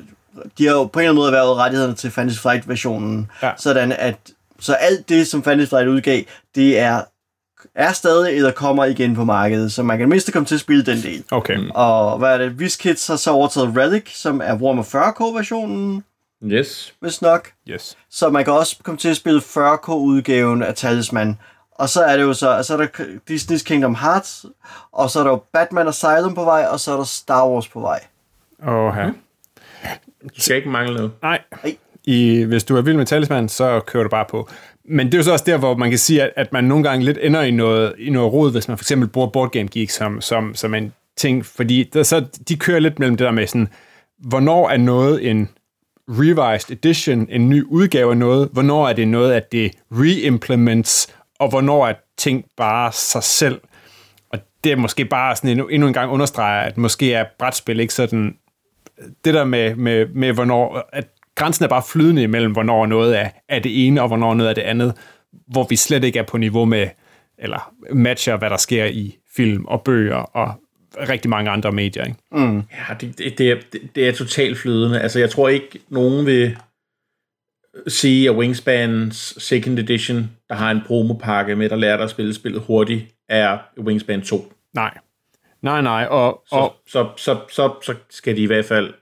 de 0.59 0.67
har 0.67 0.73
jo 0.75 0.85
på 0.85 0.99
en 0.99 1.03
eller 1.03 1.11
anden 1.11 1.23
måde 1.23 1.33
været 1.33 1.57
rettighederne 1.57 1.95
til 1.95 2.11
Fantasy 2.11 2.41
Flight-versionen, 2.41 3.31
Ja. 3.43 3.51
sådan 3.57 3.93
at, 3.93 4.17
så 4.61 4.73
alt 4.75 5.09
det, 5.09 5.27
som 5.27 5.43
Fantasy 5.43 5.69
Flight 5.69 5.89
udgav, 5.89 6.23
det 6.55 6.79
er 6.79 7.01
er 7.75 7.93
stadig 7.93 8.37
eller 8.37 8.51
kommer 8.51 8.85
igen 8.85 9.15
på 9.15 9.25
markedet, 9.25 9.73
så 9.73 9.83
man 9.83 9.99
kan 9.99 10.09
mindst 10.09 10.33
komme 10.33 10.47
til 10.47 10.55
at 10.55 10.61
spille 10.61 10.85
den 10.85 11.03
del. 11.03 11.25
Okay. 11.31 11.59
Og 11.75 12.19
hvad 12.19 12.29
er 12.35 12.39
det? 12.39 12.53
WizKids 12.53 13.07
har 13.07 13.17
så 13.17 13.31
overtaget 13.31 13.73
Relic, 13.77 14.03
som 14.21 14.41
er 14.45 14.55
Warhammer 14.55 14.83
40k-versionen, 14.83 16.05
Yes. 16.45 16.95
hvis 17.01 17.23
nok. 17.23 17.51
Yes. 17.69 17.99
Så 18.11 18.31
man 18.31 18.45
kan 18.45 18.53
også 18.53 18.77
komme 18.83 18.99
til 18.99 19.09
at 19.09 19.17
spille 19.17 19.41
40k-udgaven 19.41 20.63
af 20.63 20.75
Talisman. 20.75 21.39
Og 21.71 21.89
så 21.89 22.03
er 22.03 22.17
det 22.17 22.23
jo 22.23 22.33
så, 22.33 22.63
så 22.63 22.73
er 22.73 22.77
der 22.77 22.87
Disney's 23.31 23.65
Kingdom 23.65 23.95
Hearts, 23.95 24.47
og 24.93 25.11
så 25.11 25.21
er 25.21 25.25
der 25.25 25.31
jo 25.31 25.43
Batman 25.53 25.89
Asylum 25.89 26.35
på 26.35 26.45
vej, 26.45 26.67
og 26.71 26.81
så 26.81 26.93
er 26.93 26.97
der 26.97 27.05
Star 27.05 27.49
Wars 27.49 27.69
på 27.69 27.81
vej. 27.81 28.01
Og 28.63 28.95
her. 28.95 29.13
Du 30.23 30.41
skal 30.41 30.57
ikke 30.57 30.69
mangle 30.69 30.95
noget. 30.95 31.13
Nej. 31.23 31.43
Nej. 31.65 31.77
I, 32.05 32.43
hvis 32.43 32.65
du 32.65 32.77
er 32.77 32.83
vild 32.83 32.97
med 32.97 33.07
talisman, 33.07 33.49
så 33.49 33.81
kører 33.87 34.03
du 34.03 34.09
bare 34.09 34.25
på. 34.31 34.49
Men 34.85 35.07
det 35.07 35.15
er 35.15 35.19
jo 35.19 35.25
så 35.25 35.33
også 35.33 35.45
der, 35.45 35.57
hvor 35.59 35.77
man 35.77 35.91
kan 35.91 35.99
sige, 35.99 36.23
at, 36.23 36.33
at 36.37 36.53
man 36.53 36.65
nogle 36.65 36.85
gange 36.85 37.05
lidt 37.05 37.19
ender 37.21 37.43
i 37.43 37.51
noget, 37.51 37.95
i 37.99 38.11
noget 38.11 38.33
rod, 38.33 38.53
hvis 38.53 38.69
man 38.69 38.79
for 38.79 38.83
eksempel 38.83 39.09
bruger 39.09 39.29
Board 39.29 39.51
Game 39.51 39.69
Geek 39.69 39.91
som, 39.91 40.21
som, 40.21 40.55
som 40.55 40.75
en 40.75 40.93
ting, 41.17 41.47
fordi 41.47 41.83
der, 41.83 42.03
så, 42.03 42.25
de 42.49 42.57
kører 42.57 42.79
lidt 42.79 42.99
mellem 42.99 43.17
det 43.17 43.25
der 43.25 43.31
med 43.31 43.47
sådan, 43.47 43.69
hvornår 44.19 44.69
er 44.69 44.77
noget 44.77 45.31
en 45.31 45.49
revised 46.09 46.71
edition, 46.71 47.27
en 47.31 47.49
ny 47.49 47.65
udgave 47.65 48.11
af 48.11 48.17
noget, 48.17 48.49
hvornår 48.53 48.89
er 48.89 48.93
det 48.93 49.09
noget, 49.09 49.33
at 49.33 49.53
det 49.53 49.73
reimplements, 49.91 51.15
og 51.39 51.49
hvornår 51.49 51.87
er 51.87 51.95
ting 52.17 52.45
bare 52.57 52.93
sig 52.93 53.23
selv. 53.23 53.61
Og 54.31 54.39
det 54.65 54.73
er 54.73 54.77
måske 54.77 55.05
bare 55.05 55.37
sådan 55.37 55.51
endnu, 55.51 55.67
endnu 55.67 55.89
en 55.89 55.95
gang 55.95 56.11
understreger, 56.11 56.61
at 56.61 56.79
måske 56.79 57.13
er 57.13 57.25
brætspil 57.39 57.81
ikke 57.81 57.95
sådan 57.95 58.37
øh, 58.99 59.09
det 59.25 59.35
der 59.35 59.45
med, 59.45 59.75
med, 59.75 60.07
med 60.15 60.33
hvornår, 60.33 60.89
at 60.93 61.09
grænsen 61.35 61.65
er 61.65 61.69
bare 61.69 61.83
flydende 61.83 62.23
imellem, 62.23 62.53
hvornår 62.53 62.87
noget 62.87 63.19
er, 63.19 63.29
er 63.49 63.59
det 63.59 63.87
ene, 63.87 64.03
og 64.03 64.09
hvornår 64.09 64.35
noget 64.35 64.51
er 64.51 64.55
det 64.55 64.63
andet, 64.63 64.95
hvor 65.47 65.67
vi 65.69 65.77
slet 65.77 66.05
ikke 66.05 66.19
er 66.19 66.23
på 66.23 66.39
niveau 66.39 66.65
med, 66.65 66.89
eller 67.39 67.73
matcher, 67.93 68.37
hvad 68.37 68.51
der 68.51 68.57
sker 68.57 68.85
i 68.85 69.17
film 69.37 69.65
og 69.65 69.83
bøger 69.83 70.17
og 70.17 70.55
rigtig 71.09 71.31
mange 71.31 71.51
andre 71.51 71.73
medier. 71.73 72.05
Ikke? 72.05 72.19
Ja, 72.73 72.95
det, 73.01 73.19
det, 73.19 73.39
det, 73.39 73.51
er, 73.51 73.57
det, 73.73 73.81
det 73.95 74.09
er 74.09 74.13
totalt 74.13 74.59
flydende. 74.59 75.01
Altså, 75.01 75.19
jeg 75.19 75.31
tror 75.31 75.49
ikke, 75.49 75.79
nogen 75.89 76.27
vil 76.27 76.57
sige, 77.87 78.31
at 78.31 78.37
Wingspans 78.37 79.35
second 79.39 79.79
edition, 79.79 80.31
der 80.49 80.55
har 80.55 80.71
en 80.71 80.81
promopakke 80.87 81.57
med, 81.57 81.69
der 81.69 81.77
lærer 81.77 81.97
dig 81.97 82.05
at 82.05 82.11
spille 82.11 82.35
spillet 82.35 82.63
hurtigt, 82.63 83.15
er 83.29 83.59
Wingspan 83.79 84.23
2. 84.23 84.53
Nej. 84.75 84.99
Nej, 85.63 85.81
nej, 85.81 86.07
og, 86.11 86.43
Så, 86.47 86.57
og 86.57 86.77
så, 86.87 87.09
så, 87.17 87.41
så, 87.51 87.75
så 87.83 87.95
skal 88.11 88.37
de 88.37 88.43
i 88.43 88.47
hvert 88.47 88.65
fald 88.65 88.95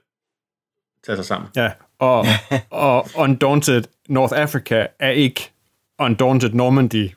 tage 1.05 1.15
sig 1.15 1.25
sammen. 1.25 1.49
Ja, 1.55 1.71
og, 1.99 2.25
og 2.69 3.07
Undaunted 3.15 3.83
North 4.09 4.33
Africa 4.37 4.87
er 4.99 5.09
ikke 5.09 5.51
Undaunted 5.99 6.49
Normandy 6.49 7.09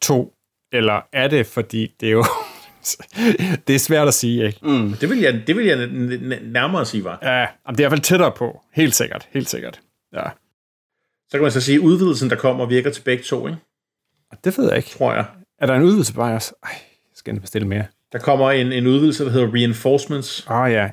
2, 0.00 0.34
eller 0.72 1.00
er 1.12 1.28
det, 1.28 1.46
fordi 1.46 1.94
det 2.00 2.08
er 2.08 2.12
jo... 2.12 2.24
det 3.66 3.74
er 3.74 3.78
svært 3.78 4.08
at 4.08 4.14
sige, 4.14 4.46
ikke? 4.46 4.58
Mm. 4.62 4.92
Det 4.92 5.10
vil 5.10 5.18
jeg, 5.18 5.42
det 5.46 5.56
vil 5.56 5.66
jeg 5.66 5.76
nærmere 6.42 6.86
sige, 6.86 7.04
var. 7.04 7.18
Ja, 7.22 7.40
det 7.40 7.46
er 7.66 7.70
i 7.70 7.74
hvert 7.76 7.90
fald 7.90 8.00
tættere 8.00 8.32
på. 8.32 8.60
Helt 8.74 8.94
sikkert, 8.94 9.28
helt 9.32 9.48
sikkert. 9.48 9.80
Ja, 10.14 10.22
Så 11.28 11.32
kan 11.32 11.42
man 11.42 11.50
så 11.50 11.60
sige, 11.60 11.74
at 11.74 11.80
udvidelsen, 11.80 12.30
der 12.30 12.36
kommer, 12.36 12.66
virker 12.66 12.90
til 12.90 13.02
begge 13.02 13.24
to, 13.24 13.46
ikke? 13.46 13.58
og 14.32 14.38
det 14.44 14.58
ved 14.58 14.68
jeg 14.68 14.76
ikke. 14.76 14.88
tror 14.90 15.14
jeg. 15.14 15.24
Er 15.60 15.66
der 15.66 15.74
en 15.74 15.82
udvidelse 15.82 16.14
på 16.14 16.22
os? 16.22 16.54
Ej, 16.64 16.70
jeg 16.72 16.80
skal 17.14 17.34
og 17.34 17.40
bestille 17.40 17.68
mere. 17.68 17.84
Der 18.12 18.18
kommer 18.18 18.50
en, 18.50 18.72
en 18.72 18.86
udvidelse, 18.86 19.24
der 19.24 19.30
hedder 19.30 19.54
Reinforcements. 19.54 20.46
Åh 20.50 20.56
oh, 20.56 20.72
ja, 20.72 20.90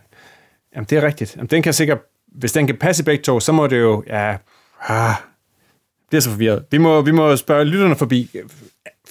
jamen 0.75 0.87
det 0.89 0.97
er 0.97 1.03
rigtigt. 1.03 1.35
Jamen, 1.35 1.47
den 1.47 1.61
kan 1.61 1.73
sikkert, 1.73 1.99
hvis 2.27 2.51
den 2.51 2.67
kan 2.67 2.77
passe 2.77 3.03
i 3.03 3.05
begge 3.05 3.23
to, 3.23 3.39
så 3.39 3.51
må 3.51 3.67
det 3.67 3.79
jo, 3.79 4.03
ja, 4.07 4.37
ah, 4.81 5.15
det 6.11 6.17
er 6.17 6.21
så 6.21 6.29
forvirret. 6.29 6.63
Vi 6.71 6.77
må, 6.77 7.01
vi 7.01 7.11
må 7.11 7.35
spørge 7.35 7.65
lytterne 7.65 7.95
forbi. 7.95 8.29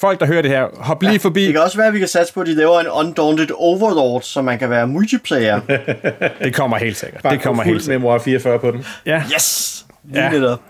Folk, 0.00 0.20
der 0.20 0.26
hører 0.26 0.42
det 0.42 0.50
her, 0.50 0.66
hop 0.76 1.02
lige 1.02 1.20
forbi. 1.20 1.44
Det 1.44 1.52
kan 1.52 1.62
også 1.62 1.76
være, 1.76 1.86
at 1.86 1.94
vi 1.94 1.98
kan 1.98 2.08
satse 2.08 2.34
på, 2.34 2.40
at 2.40 2.46
de 2.46 2.54
laver 2.54 2.80
en 2.80 2.88
Undaunted 2.88 3.50
Overlord, 3.54 4.22
så 4.22 4.42
man 4.42 4.58
kan 4.58 4.70
være 4.70 4.86
multiplayer. 4.86 5.60
Det 6.44 6.54
kommer 6.54 6.76
helt 6.78 6.96
sikkert. 6.96 7.22
Bare 7.22 7.34
det 7.34 7.42
kommer 7.42 7.62
helt 7.62 7.82
sikkert. 7.84 8.00
Memoir 8.00 8.18
44 8.18 8.58
på 8.58 8.70
den. 8.70 8.86
Ja. 9.06 9.22
Yes! 9.34 9.86
Lige 10.04 10.22
Ja. 10.24 10.30
netop. 10.30 10.60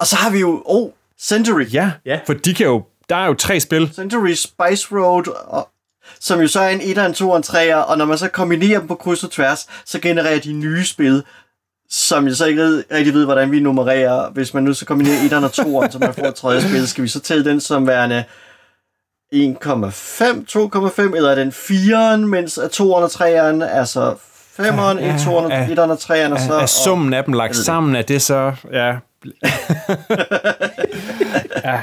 Og 0.00 0.06
så 0.06 0.16
har 0.16 0.30
vi 0.30 0.38
jo, 0.40 0.62
oh, 0.64 0.90
Century. 1.20 1.64
ja, 1.72 1.90
Ja. 2.06 2.18
for 2.26 2.32
de 2.34 2.54
kan 2.54 2.66
jo, 2.66 2.84
der 3.08 3.16
er 3.16 3.26
jo 3.26 3.34
tre 3.34 3.60
spil. 3.60 3.90
Century 3.94 4.32
Spice 4.32 4.86
Road, 4.92 5.28
og, 5.46 5.68
som 6.20 6.40
jo 6.40 6.48
så 6.48 6.60
er 6.60 6.68
en 6.68 6.80
1'er, 6.80 7.00
en 7.00 7.12
2'er, 7.12 7.36
en 7.36 7.42
3'er, 7.46 7.74
og 7.74 7.98
når 7.98 8.04
man 8.04 8.18
så 8.18 8.28
kombinerer 8.28 8.78
dem 8.78 8.88
på 8.88 8.94
kryds 8.94 9.24
og 9.24 9.30
tværs, 9.30 9.66
så 9.84 9.98
genererer 10.00 10.38
de 10.40 10.52
nye 10.52 10.84
spil, 10.84 11.22
som 11.94 12.26
jeg 12.26 12.36
så 12.36 12.46
ikke 12.46 12.84
rigtig 12.92 13.14
ved, 13.14 13.24
hvordan 13.24 13.52
vi 13.52 13.60
nummererer. 13.60 14.30
Hvis 14.30 14.54
man 14.54 14.62
nu 14.62 14.74
så 14.74 14.86
kombinerer 14.86 15.18
1'eren 15.18 15.44
og 15.44 15.50
2'eren, 15.56 15.90
så 15.90 15.98
man 15.98 16.14
får 16.14 16.26
et 16.26 16.34
tredje 16.34 16.60
spil, 16.60 16.88
skal 16.88 17.04
vi 17.04 17.08
så 17.08 17.20
tælle 17.20 17.44
den 17.44 17.60
som 17.60 17.86
værende 17.86 18.24
1,5, 19.34 19.38
2,5, 19.38 21.16
eller 21.16 21.30
er 21.30 21.34
den 21.34 21.48
4'eren, 21.48 22.16
mens 22.16 22.58
at 22.58 22.80
2'eren 22.80 22.84
og 22.84 23.10
3'eren 23.10 23.64
er 23.64 23.84
så 23.84 24.14
5'eren, 24.60 25.00
Ja, 25.00 25.16
1'eren, 25.16 25.30
og 25.30 25.50
ja. 25.50 25.66
1'eren 25.66 25.90
og 25.90 25.98
3'eren, 26.02 26.32
og 26.32 26.40
så... 26.40 26.58
Er, 26.60 26.66
summen 26.66 27.14
af 27.14 27.24
dem 27.24 27.34
lagt 27.34 27.56
sammen, 27.56 27.96
er 27.96 28.02
det 28.02 28.22
så, 28.22 28.52
ja. 28.72 28.86
ja. 31.64 31.80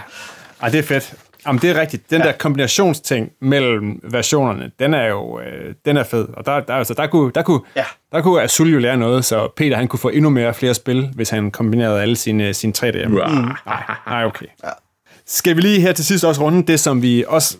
Ej, 0.62 0.70
det 0.70 0.80
er 0.80 0.84
fedt. 0.84 1.14
Jamen, 1.48 1.62
det 1.62 1.70
er 1.70 1.82
rigtigt. 1.82 2.10
Den 2.10 2.22
ja. 2.22 2.28
der 2.28 2.32
kombinationsting 2.32 3.32
mellem 3.42 4.00
versionerne, 4.04 4.72
den 4.80 4.94
er 4.94 5.06
jo 5.08 5.40
øh, 5.40 5.74
den 5.86 5.98
er 5.98 6.04
fed. 6.04 6.28
Og 6.34 6.46
der, 6.46 6.60
der, 6.60 6.74
altså, 6.74 6.94
der, 6.94 7.08
kunne, 7.08 7.32
der, 7.36 7.42
kunne, 7.42 7.60
Ja. 7.76 7.84
der 8.12 8.22
kunne 8.22 8.42
Azul 8.42 8.70
jo 8.70 8.80
lære 8.80 8.98
noget, 8.98 9.26
så 9.26 9.48
Peter 9.58 9.76
han 9.78 9.88
kunne 9.88 10.00
få 10.00 10.10
endnu 10.10 10.30
mere 10.30 10.54
flere 10.54 10.74
spil, 10.74 11.10
hvis 11.16 11.30
han 11.30 11.52
kombinerede 11.52 12.02
alle 12.02 12.16
sine, 12.16 12.54
sine 12.54 12.74
3D'er. 12.78 13.08
Mm. 13.08 13.14
Nej, 13.14 13.84
nej, 14.08 14.26
okay. 14.26 14.46
Ja. 14.64 14.70
Skal 15.26 15.56
vi 15.56 15.62
lige 15.62 15.82
her 15.82 15.92
til 15.94 16.06
sidst 16.06 16.26
også 16.26 16.42
runde 16.42 16.64
det, 16.68 16.80
som 16.80 17.02
vi 17.02 17.24
også 17.28 17.58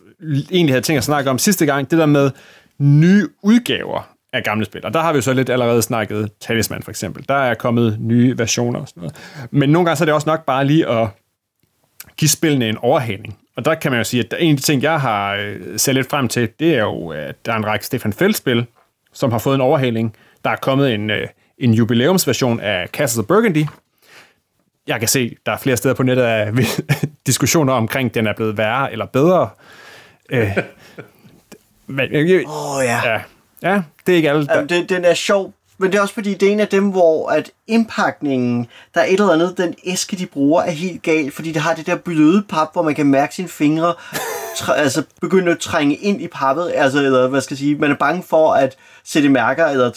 egentlig 0.52 0.74
havde 0.74 0.86
tænkt 0.86 0.98
at 0.98 1.04
snakke 1.04 1.30
om 1.30 1.38
sidste 1.38 1.66
gang, 1.66 1.92
det 1.92 2.00
der 2.00 2.06
med 2.06 2.32
nye 2.80 3.28
udgaver 3.44 4.08
af 4.34 4.44
gamle 4.44 4.66
spil. 4.66 4.86
Og 4.86 4.94
der 4.94 5.00
har 5.02 5.12
vi 5.14 5.18
jo 5.18 5.22
så 5.22 5.34
lidt 5.34 5.50
allerede 5.50 5.82
snakket 5.82 6.30
Talisman 6.42 6.84
for 6.84 6.92
eksempel. 6.92 7.26
Der 7.30 7.36
er 7.36 7.54
kommet 7.54 7.98
nye 8.00 8.38
versioner 8.38 8.80
og 8.80 8.88
sådan 8.88 9.02
noget. 9.02 9.16
Men 9.52 9.70
nogle 9.70 9.86
gange 9.86 9.98
så 9.98 10.04
er 10.04 10.06
det 10.06 10.14
også 10.14 10.30
nok 10.30 10.46
bare 10.46 10.66
lige 10.66 10.88
at 10.88 11.08
give 12.22 12.30
spillene 12.30 12.70
en 12.70 12.78
overhaling. 12.78 13.38
Og 13.56 13.66
der 13.66 13.76
kan 13.76 13.92
man 13.92 14.00
jo 14.00 14.04
sige, 14.04 14.24
at 14.24 14.36
en 14.40 14.52
af 14.52 14.58
de 14.58 14.64
ting, 14.64 14.82
jeg 14.82 15.02
har 15.02 15.36
øh, 15.36 15.80
set 15.80 15.96
lidt 15.96 16.10
frem 16.10 16.28
til, 16.28 16.50
det 16.60 16.76
er 16.76 16.80
jo, 16.80 17.08
at 17.08 17.46
der 17.46 17.54
er 17.54 17.58
en 17.58 17.66
række 17.66 17.86
Stefan 17.86 18.14
Feld-spil, 18.14 18.66
som 19.14 19.32
har 19.32 19.40
fået 19.40 19.56
en 19.56 19.62
overhaling. 19.62 20.16
Der 20.44 20.50
er 20.50 20.56
kommet 20.56 20.94
en, 20.94 21.10
øh, 21.10 21.28
en 21.58 21.74
jubilæumsversion 21.74 22.60
af 22.60 22.88
Castles 22.88 23.20
of 23.20 23.26
Burgundy. 23.26 23.66
Jeg 24.88 25.00
kan 25.00 25.08
se, 25.08 25.36
der 25.46 25.52
er 25.52 25.58
flere 25.58 25.78
steder 25.78 25.94
på 25.94 26.04
nettet 26.04 26.24
af 26.24 26.52
diskussioner 27.28 27.74
omkring, 27.74 28.14
den 28.14 28.28
er 28.28 28.34
blevet 28.34 28.58
værre 28.58 28.92
eller 28.92 29.06
bedre. 29.06 29.50
Øh, 30.30 30.58
men, 31.88 32.10
øh, 32.12 32.44
oh, 32.48 32.86
ja. 32.86 33.12
ja, 33.12 33.22
ja, 33.64 33.82
det 34.06 34.14
er 34.14 34.18
ikke 34.18 34.30
alle. 34.30 34.48
Der, 34.48 34.56
Jamen, 34.56 34.70
det, 34.70 34.90
den 34.90 35.06
er 35.06 35.14
sjov, 35.14 35.54
men 35.82 35.92
det 35.92 35.98
er 35.98 36.02
også 36.02 36.14
fordi, 36.14 36.34
det 36.34 36.48
er 36.48 36.54
en 36.54 36.60
af 36.60 36.68
dem, 36.68 36.90
hvor 36.90 37.30
at 37.30 37.52
indpakningen, 37.68 38.68
der 38.96 39.02
er 39.02 39.06
et 39.06 39.20
eller 39.20 39.34
andet, 39.34 39.58
den 39.58 39.76
æske, 39.86 40.18
de 40.18 40.26
bruger, 40.26 40.62
er 40.62 40.72
helt 40.72 41.04
galt, 41.04 41.34
fordi 41.34 41.52
det 41.52 41.62
har 41.62 41.74
det 41.74 41.86
der 41.86 41.96
bløde 41.96 42.44
pap, 42.50 42.74
hvor 42.74 42.82
man 42.82 42.96
kan 42.96 43.06
mærke 43.06 43.36
sine 43.36 43.48
fingre, 43.48 43.94
tr- 44.58 44.74
altså 44.74 45.04
begynde 45.22 45.52
at 45.52 45.60
trænge 45.60 45.96
ind 45.96 46.22
i 46.22 46.28
pappet, 46.28 46.72
altså, 46.76 47.00
eller 47.00 47.28
hvad 47.28 47.42
skal 47.42 47.54
jeg 47.54 47.60
sige, 47.60 47.76
man 47.76 47.92
er 47.92 47.96
bange 47.96 48.24
for 48.24 48.54
at 48.54 48.78
sætte 49.04 49.30
mærker, 49.30 49.66
eller 49.66 49.92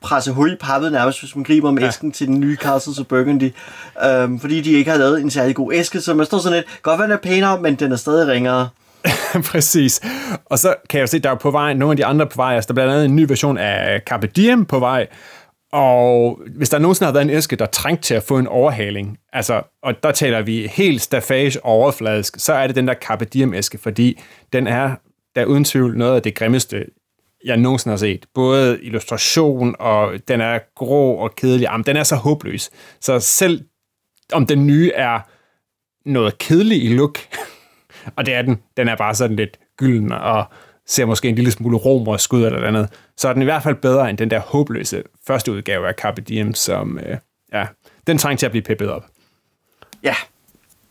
presse 0.00 0.32
hul 0.32 0.52
i 0.52 0.56
pappet 0.56 0.92
nærmest, 0.92 1.20
hvis 1.20 1.36
man 1.36 1.44
griber 1.44 1.68
om 1.68 1.78
ja. 1.78 1.86
æsken 1.86 2.12
til 2.12 2.26
den 2.26 2.40
nye 2.40 2.56
Castles 2.56 2.98
of 2.98 3.06
Burgundy, 3.06 3.52
øhm, 4.04 4.40
fordi 4.40 4.60
de 4.60 4.72
ikke 4.72 4.90
har 4.90 4.98
lavet 4.98 5.20
en 5.20 5.30
særlig 5.30 5.56
god 5.56 5.72
æske, 5.72 6.00
så 6.00 6.14
man 6.14 6.26
står 6.26 6.38
sådan 6.38 6.56
lidt, 6.56 6.66
godt 6.82 6.98
være 6.98 7.06
den 7.08 7.12
er 7.12 7.20
pænere, 7.20 7.60
men 7.60 7.74
den 7.74 7.92
er 7.92 7.96
stadig 7.96 8.28
ringere. 8.28 8.68
Præcis. 9.50 10.00
Og 10.44 10.58
så 10.58 10.74
kan 10.88 10.98
jeg 10.98 11.02
jo 11.02 11.06
se, 11.06 11.18
der 11.18 11.30
er 11.30 11.34
på 11.34 11.50
vej 11.50 11.72
nogle 11.72 11.92
af 11.92 11.96
de 11.96 12.04
andre 12.04 12.26
på 12.26 12.36
vej. 12.36 12.54
Altså, 12.54 12.68
der 12.68 12.72
er 12.72 12.74
blandt 12.74 12.92
andet 12.92 13.04
en 13.04 13.16
ny 13.16 13.24
version 13.28 13.58
af 13.58 14.00
Carpe 14.06 14.26
Diem 14.26 14.64
på 14.64 14.78
vej. 14.78 15.06
Og 15.72 16.40
hvis 16.56 16.68
der 16.68 16.78
nogensinde 16.78 17.06
har 17.06 17.12
været 17.12 17.24
en 17.24 17.30
æske, 17.30 17.56
der 17.56 17.66
trængt 17.66 18.04
til 18.04 18.14
at 18.14 18.22
få 18.22 18.38
en 18.38 18.46
overhaling, 18.46 19.18
altså, 19.32 19.62
og 19.82 19.94
der 20.02 20.12
taler 20.12 20.42
vi 20.42 20.66
helt 20.66 21.02
staffage 21.02 21.64
overfladisk, 21.64 22.34
så 22.38 22.52
er 22.52 22.66
det 22.66 22.76
den 22.76 22.88
der 22.88 22.94
Carpe 22.94 23.24
Diem-æske, 23.24 23.78
fordi 23.78 24.20
den 24.52 24.66
er 24.66 24.94
der 25.34 25.40
er 25.40 25.46
uden 25.46 25.64
tvivl 25.64 25.98
noget 25.98 26.16
af 26.16 26.22
det 26.22 26.34
grimmeste, 26.34 26.86
jeg 27.44 27.56
nogensinde 27.56 27.92
har 27.92 27.98
set. 27.98 28.26
Både 28.34 28.78
illustration, 28.82 29.76
og 29.78 30.12
den 30.28 30.40
er 30.40 30.58
grå 30.76 31.12
og 31.12 31.36
kedelig. 31.36 31.62
Jamen, 31.64 31.86
den 31.86 31.96
er 31.96 32.04
så 32.04 32.16
håbløs. 32.16 32.70
Så 33.00 33.20
selv 33.20 33.64
om 34.32 34.46
den 34.46 34.66
nye 34.66 34.90
er 34.94 35.20
noget 36.08 36.38
kedelig 36.38 36.84
i 36.84 36.88
look, 36.94 37.18
og 38.16 38.26
det 38.26 38.34
er 38.34 38.42
den. 38.42 38.58
Den 38.76 38.88
er 38.88 38.96
bare 38.96 39.14
sådan 39.14 39.36
lidt 39.36 39.58
gylden 39.76 40.12
og 40.12 40.44
ser 40.86 41.04
måske 41.04 41.28
en 41.28 41.34
lille 41.34 41.50
smule 41.50 41.76
romersk 41.76 42.32
ud 42.32 42.44
eller 42.44 42.66
andet. 42.66 42.88
Så 43.16 43.28
er 43.28 43.32
den 43.32 43.42
i 43.42 43.44
hvert 43.44 43.62
fald 43.62 43.74
bedre 43.74 44.10
end 44.10 44.18
den 44.18 44.30
der 44.30 44.38
håbløse 44.38 45.02
første 45.26 45.52
udgave 45.52 45.88
af 45.88 45.94
Carpe 45.94 46.20
Diem, 46.20 46.54
som, 46.54 46.98
øh, 46.98 47.16
ja, 47.52 47.66
den 48.06 48.18
trængte 48.18 48.40
til 48.40 48.46
at 48.46 48.52
blive 48.52 48.62
peppet 48.62 48.90
op. 48.90 49.06
Ja, 50.02 50.14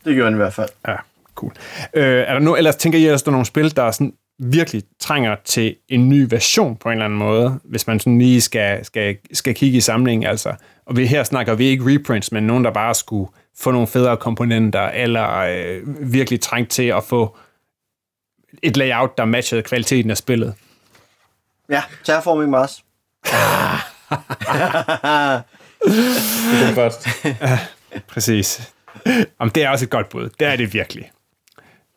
det 0.04 0.14
gjorde 0.14 0.26
den 0.26 0.34
i 0.34 0.42
hvert 0.42 0.54
fald. 0.54 0.68
Ja, 0.88 0.96
cool. 1.34 1.52
Øh, 1.94 2.04
er 2.04 2.32
der 2.32 2.40
nu, 2.40 2.56
ellers 2.56 2.76
tænker 2.76 2.98
I, 2.98 3.06
at 3.06 3.20
der 3.24 3.28
er 3.28 3.30
nogle 3.30 3.46
spil, 3.46 3.76
der 3.76 3.90
sådan 3.90 4.12
virkelig 4.38 4.82
trænger 5.00 5.36
til 5.44 5.76
en 5.88 6.08
ny 6.08 6.26
version 6.30 6.76
på 6.76 6.88
en 6.88 6.92
eller 6.92 7.04
anden 7.04 7.18
måde, 7.18 7.58
hvis 7.64 7.86
man 7.86 8.00
sådan 8.00 8.18
lige 8.18 8.40
skal, 8.40 8.84
skal, 8.84 9.16
skal 9.32 9.54
kigge 9.54 9.76
i 9.76 9.80
samlingen, 9.80 10.26
altså. 10.26 10.54
Og 10.86 10.96
vi, 10.96 11.06
her 11.06 11.22
snakker 11.22 11.54
vi 11.54 11.64
ikke 11.64 11.84
reprints, 11.94 12.32
men 12.32 12.42
nogen, 12.46 12.64
der 12.64 12.70
bare 12.70 12.94
skulle 12.94 13.30
få 13.58 13.70
nogle 13.70 13.86
federe 13.86 14.16
komponenter, 14.16 14.82
eller 14.82 15.36
øh, 15.36 16.12
virkelig 16.12 16.40
trængt 16.40 16.70
til 16.70 16.82
at 16.82 17.04
få 17.04 17.36
et 18.62 18.76
layout, 18.76 19.18
der 19.18 19.24
matchede 19.24 19.62
kvaliteten 19.62 20.10
af 20.10 20.16
spillet. 20.16 20.54
Ja, 21.68 21.82
Terraforming 22.04 22.50
Mars. 22.50 22.84
Det 26.50 26.68
er 26.68 26.74
først. 26.74 27.08
Præcis. 28.12 28.72
Om 29.38 29.50
det 29.50 29.64
er 29.64 29.68
også 29.68 29.84
et 29.84 29.90
godt 29.90 30.08
bud. 30.08 30.28
Det 30.40 30.46
er 30.46 30.56
det 30.56 30.74
virkelig. 30.74 31.10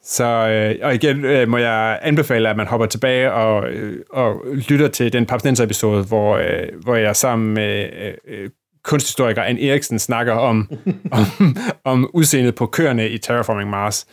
Så, 0.04 0.24
øh, 0.24 0.76
og 0.82 0.96
igen 0.96 1.26
øh, 1.26 1.48
må 1.48 1.58
jeg 1.58 2.00
anbefale, 2.02 2.50
at 2.50 2.58
man 2.58 2.68
hopper 2.68 2.88
tilbage 2.88 3.34
og, 3.34 3.70
øh, 3.70 4.04
og 4.10 4.42
lytter 4.70 4.88
til 4.88 5.14
den 5.14 5.26
Papstenser-episode, 5.26 6.04
hvor, 6.04 6.38
øh, 6.38 6.68
hvor 6.84 6.96
jeg 6.96 7.16
sammen 7.16 7.54
med 7.54 7.90
øh, 7.94 8.14
øh, 8.28 8.50
kunsthistoriker 8.84 9.44
Anne 9.44 9.62
Eriksen 9.62 10.00
snakker 10.00 10.34
om, 10.34 10.72
om, 11.12 11.58
om 11.84 12.10
udseendet 12.14 12.56
på 12.56 12.66
køerne 12.66 13.10
i 13.10 13.18
Terraforming 13.18 13.70
Mars. 13.70 14.06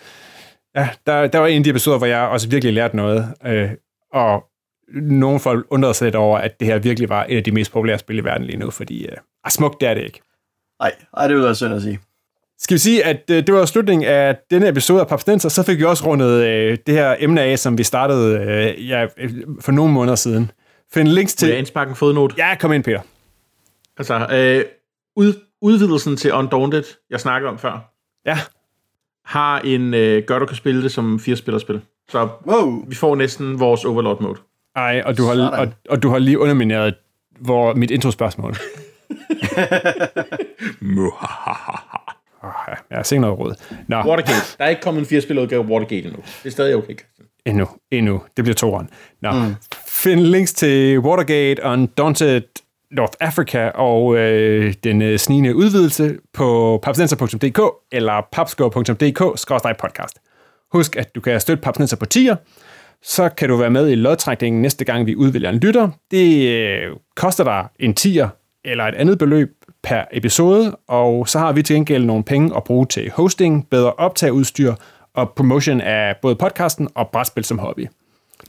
Ja, 0.77 0.89
der, 1.07 1.27
der 1.27 1.39
var 1.39 1.47
en 1.47 1.59
af 1.59 1.65
de 1.65 1.71
episoder, 1.71 1.99
hvor 1.99 2.07
jeg 2.07 2.21
også 2.21 2.49
virkelig 2.49 2.75
lærte 2.75 2.97
noget, 2.97 3.35
øh, 3.47 3.71
og 4.13 4.45
nogle 4.95 5.41
folk 5.41 5.67
undrede 5.71 5.95
sig 5.95 6.05
lidt 6.05 6.15
over, 6.15 6.39
at 6.39 6.61
det 6.61 6.69
her 6.69 6.79
virkelig 6.79 7.09
var 7.09 7.27
et 7.29 7.37
af 7.37 7.45
de 7.45 7.53
mest 7.53 7.73
populære 7.73 7.99
spil 7.99 8.19
i 8.19 8.25
verden 8.25 8.47
lige 8.47 8.59
nu, 8.59 8.71
fordi 8.71 9.07
øh, 9.07 9.17
ah, 9.45 9.51
smukt 9.51 9.81
det 9.81 9.89
er 9.89 9.95
det 9.95 10.03
ikke. 10.03 10.21
Nej, 10.81 10.93
ej, 11.17 11.27
det 11.27 11.37
vil 11.37 11.45
være 11.45 11.55
synd 11.55 11.75
at 11.75 11.83
sige. 11.83 12.01
Skal 12.59 12.75
vi 12.75 12.79
sige, 12.79 13.05
at 13.05 13.31
øh, 13.31 13.47
det 13.47 13.55
var 13.55 13.65
slutningen 13.65 14.09
af 14.09 14.37
denne 14.51 14.69
episode 14.69 15.01
af 15.01 15.09
Papstenser, 15.09 15.49
så 15.49 15.63
fik 15.63 15.79
vi 15.79 15.85
også 15.85 16.07
rundet 16.07 16.45
øh, 16.45 16.79
det 16.87 16.95
her 16.95 17.17
emne 17.19 17.41
af, 17.41 17.59
som 17.59 17.79
vi 17.79 17.85
startede 17.85 18.39
øh, 18.39 18.89
ja, 18.89 19.07
øh, 19.17 19.31
for 19.61 19.73
nogle 19.73 19.93
måneder 19.93 20.17
siden. 20.17 20.51
Find 20.95 21.09
links 21.09 21.43
Vil 21.43 21.47
jeg 21.47 21.55
til... 21.55 21.59
indsparke 21.59 21.89
en 21.89 21.97
fodnote? 21.97 22.35
Ja, 22.39 22.55
kom 22.55 22.73
ind, 22.73 22.85
Peter. 22.85 23.01
Altså, 24.01 24.27
øh, 24.33 24.65
ud, 25.17 25.35
udvidelsen 25.63 26.17
til 26.17 26.33
Undaunted, 26.33 26.85
jeg 27.11 27.21
snakkede 27.21 27.51
om 27.51 27.59
før, 27.59 27.93
Ja, 28.27 28.39
har 29.25 29.61
en 29.61 29.95
øh, 29.95 30.23
gør, 30.27 30.39
du 30.39 30.47
kan 30.47 30.57
spille 30.57 30.83
det 30.83 30.93
som 30.93 31.21
fire-spillerspil. 31.21 31.81
Så 32.09 32.29
Wow. 32.47 32.85
vi 32.89 32.95
får 32.95 33.15
næsten 33.15 33.61
vores 33.61 33.85
Overlord 33.85 34.21
mode. 34.21 34.39
ej, 34.77 35.03
og 35.07 35.19
du, 35.19 35.25
har, 35.27 35.35
Sådan. 35.35 35.53
og, 35.59 35.69
og 35.89 36.03
du 36.03 36.09
har 36.09 36.19
lige 36.19 36.39
undermineret 36.39 36.95
hvor, 37.41 37.75
mit 37.75 37.91
introspørgsmål. 37.91 38.55
Oh, 42.43 42.51
ja, 42.69 42.75
jeg 42.91 42.99
har 42.99 43.03
set 43.03 43.21
noget 43.21 43.39
råd. 43.39 43.55
Nå, 43.89 43.97
Watergate. 43.97 44.57
Der 44.59 44.65
er 44.65 44.69
ikke 44.69 44.83
kommet 44.83 45.01
en 45.01 45.07
fire-spillerudgave 45.07 45.65
af 45.65 45.69
Watergate 45.69 46.07
endnu. 46.09 46.23
Det 46.43 46.47
er 46.47 46.51
stadig 46.51 46.77
okay, 46.77 46.95
endnu, 47.47 47.69
endnu. 47.91 48.23
Det 48.37 48.45
bliver 48.45 48.55
toeren. 48.55 48.91
Nå, 49.23 49.31
mm. 49.33 49.55
find 49.89 50.21
links 50.21 50.53
til 50.53 50.99
Watergate, 50.99 51.63
Undaunted, 51.65 52.43
North 52.91 53.13
Africa 53.21 53.69
og 53.69 54.17
øh, 54.17 54.75
den 54.85 55.03
øh, 55.03 55.19
snigende 55.19 55.57
udvidelse 55.57 56.19
på 56.33 56.79
papsnenser.dk 56.83 57.61
eller 57.93 58.27
papsko.dk-podcast. 58.33 60.15
Husk, 60.73 60.97
at 60.97 61.15
du 61.15 61.21
kan 61.21 61.41
støtte 61.41 61.63
Papsnenser 61.63 61.97
på 61.97 62.07
tier, 62.07 62.37
så 63.03 63.29
kan 63.29 63.49
du 63.49 63.57
være 63.57 63.71
med 63.71 63.91
i 63.91 63.95
lodtrækningen 63.95 64.63
næste 64.63 64.85
gang, 64.85 65.07
vi 65.07 65.17
udvælger 65.17 65.51
en 65.51 65.59
lytter. 65.59 65.89
Det 66.11 66.49
øh, 66.49 66.97
koster 67.17 67.45
dig 67.45 67.67
en 67.81 67.95
tier 67.95 68.29
eller 68.65 68.85
et 68.85 68.95
andet 68.95 69.19
beløb 69.19 69.49
per 69.83 70.05
episode, 70.13 70.77
og 70.89 71.29
så 71.29 71.39
har 71.39 71.53
vi 71.53 71.63
til 71.63 71.77
gengæld 71.77 72.05
nogle 72.05 72.25
penge 72.25 72.57
at 72.57 72.65
bruge 72.65 72.87
til 72.87 73.11
hosting, 73.11 73.69
bedre 73.71 73.93
optageudstyr 73.93 74.75
og 75.15 75.33
promotion 75.37 75.81
af 75.81 76.17
både 76.23 76.35
podcasten 76.37 76.89
og 76.95 77.09
brætspil 77.13 77.45
som 77.45 77.59
hobby. 77.59 77.89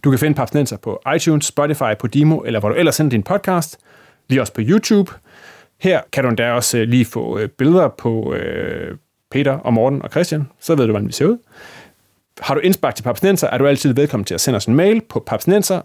Du 0.03 0.09
kan 0.09 0.19
finde 0.19 0.35
Papsnenser 0.35 0.77
på 0.77 1.01
iTunes, 1.15 1.45
Spotify, 1.45 1.97
Podimo 1.99 2.37
eller 2.37 2.59
hvor 2.59 2.69
du 2.69 2.75
ellers 2.75 2.95
sender 2.95 3.09
din 3.09 3.23
podcast. 3.23 3.79
Vi 4.31 4.37
er 4.37 4.41
også 4.41 4.53
på 4.53 4.61
YouTube. 4.63 5.11
Her 5.79 6.01
kan 6.13 6.23
du 6.23 6.29
endda 6.29 6.51
også 6.51 6.77
øh, 6.77 6.87
lige 6.87 7.05
få 7.05 7.37
øh, 7.37 7.49
billeder 7.49 7.87
på 7.87 8.33
øh, 8.33 8.97
Peter 9.31 9.51
og 9.51 9.73
Morten 9.73 10.01
og 10.01 10.09
Christian. 10.09 10.47
Så 10.59 10.75
ved 10.75 10.85
du, 10.85 10.91
hvordan 10.91 11.07
vi 11.07 11.13
ser 11.13 11.25
ud. 11.25 11.37
Har 12.39 12.53
du 12.53 12.59
indspark 12.59 12.95
til 12.95 13.03
Papsnenser, 13.03 13.47
er 13.47 13.57
du 13.57 13.67
altid 13.67 13.93
velkommen 13.93 14.25
til 14.25 14.33
at 14.33 14.41
sende 14.41 14.57
os 14.57 14.65
en 14.65 14.75
mail 14.75 15.01
på 15.09 15.19
papsnenser 15.19 15.81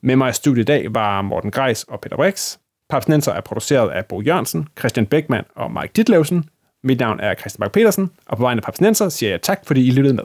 Med 0.00 0.16
mig 0.16 0.30
i 0.30 0.32
studiet 0.32 0.62
i 0.62 0.64
dag 0.64 0.94
var 0.94 1.22
Morten 1.22 1.50
Greis 1.50 1.84
og 1.84 2.00
Peter 2.00 2.16
Brix. 2.16 2.56
Papsnenser 2.90 3.32
er 3.32 3.40
produceret 3.40 3.90
af 3.90 4.06
Bo 4.06 4.20
Jørgensen, 4.20 4.68
Christian 4.78 5.06
Beckmann 5.06 5.46
og 5.56 5.72
Mike 5.72 5.92
Ditlevsen. 5.96 6.44
Mit 6.82 7.00
navn 7.00 7.20
er 7.20 7.34
Christian 7.34 7.60
Bak 7.60 7.72
petersen 7.72 8.10
og 8.26 8.36
på 8.36 8.42
vegne 8.42 8.58
af 8.58 8.62
Papsnenser 8.62 9.08
siger 9.08 9.30
jeg 9.30 9.42
tak, 9.42 9.60
fordi 9.66 9.86
I 9.86 9.90
lyttede 9.90 10.14
med. 10.14 10.24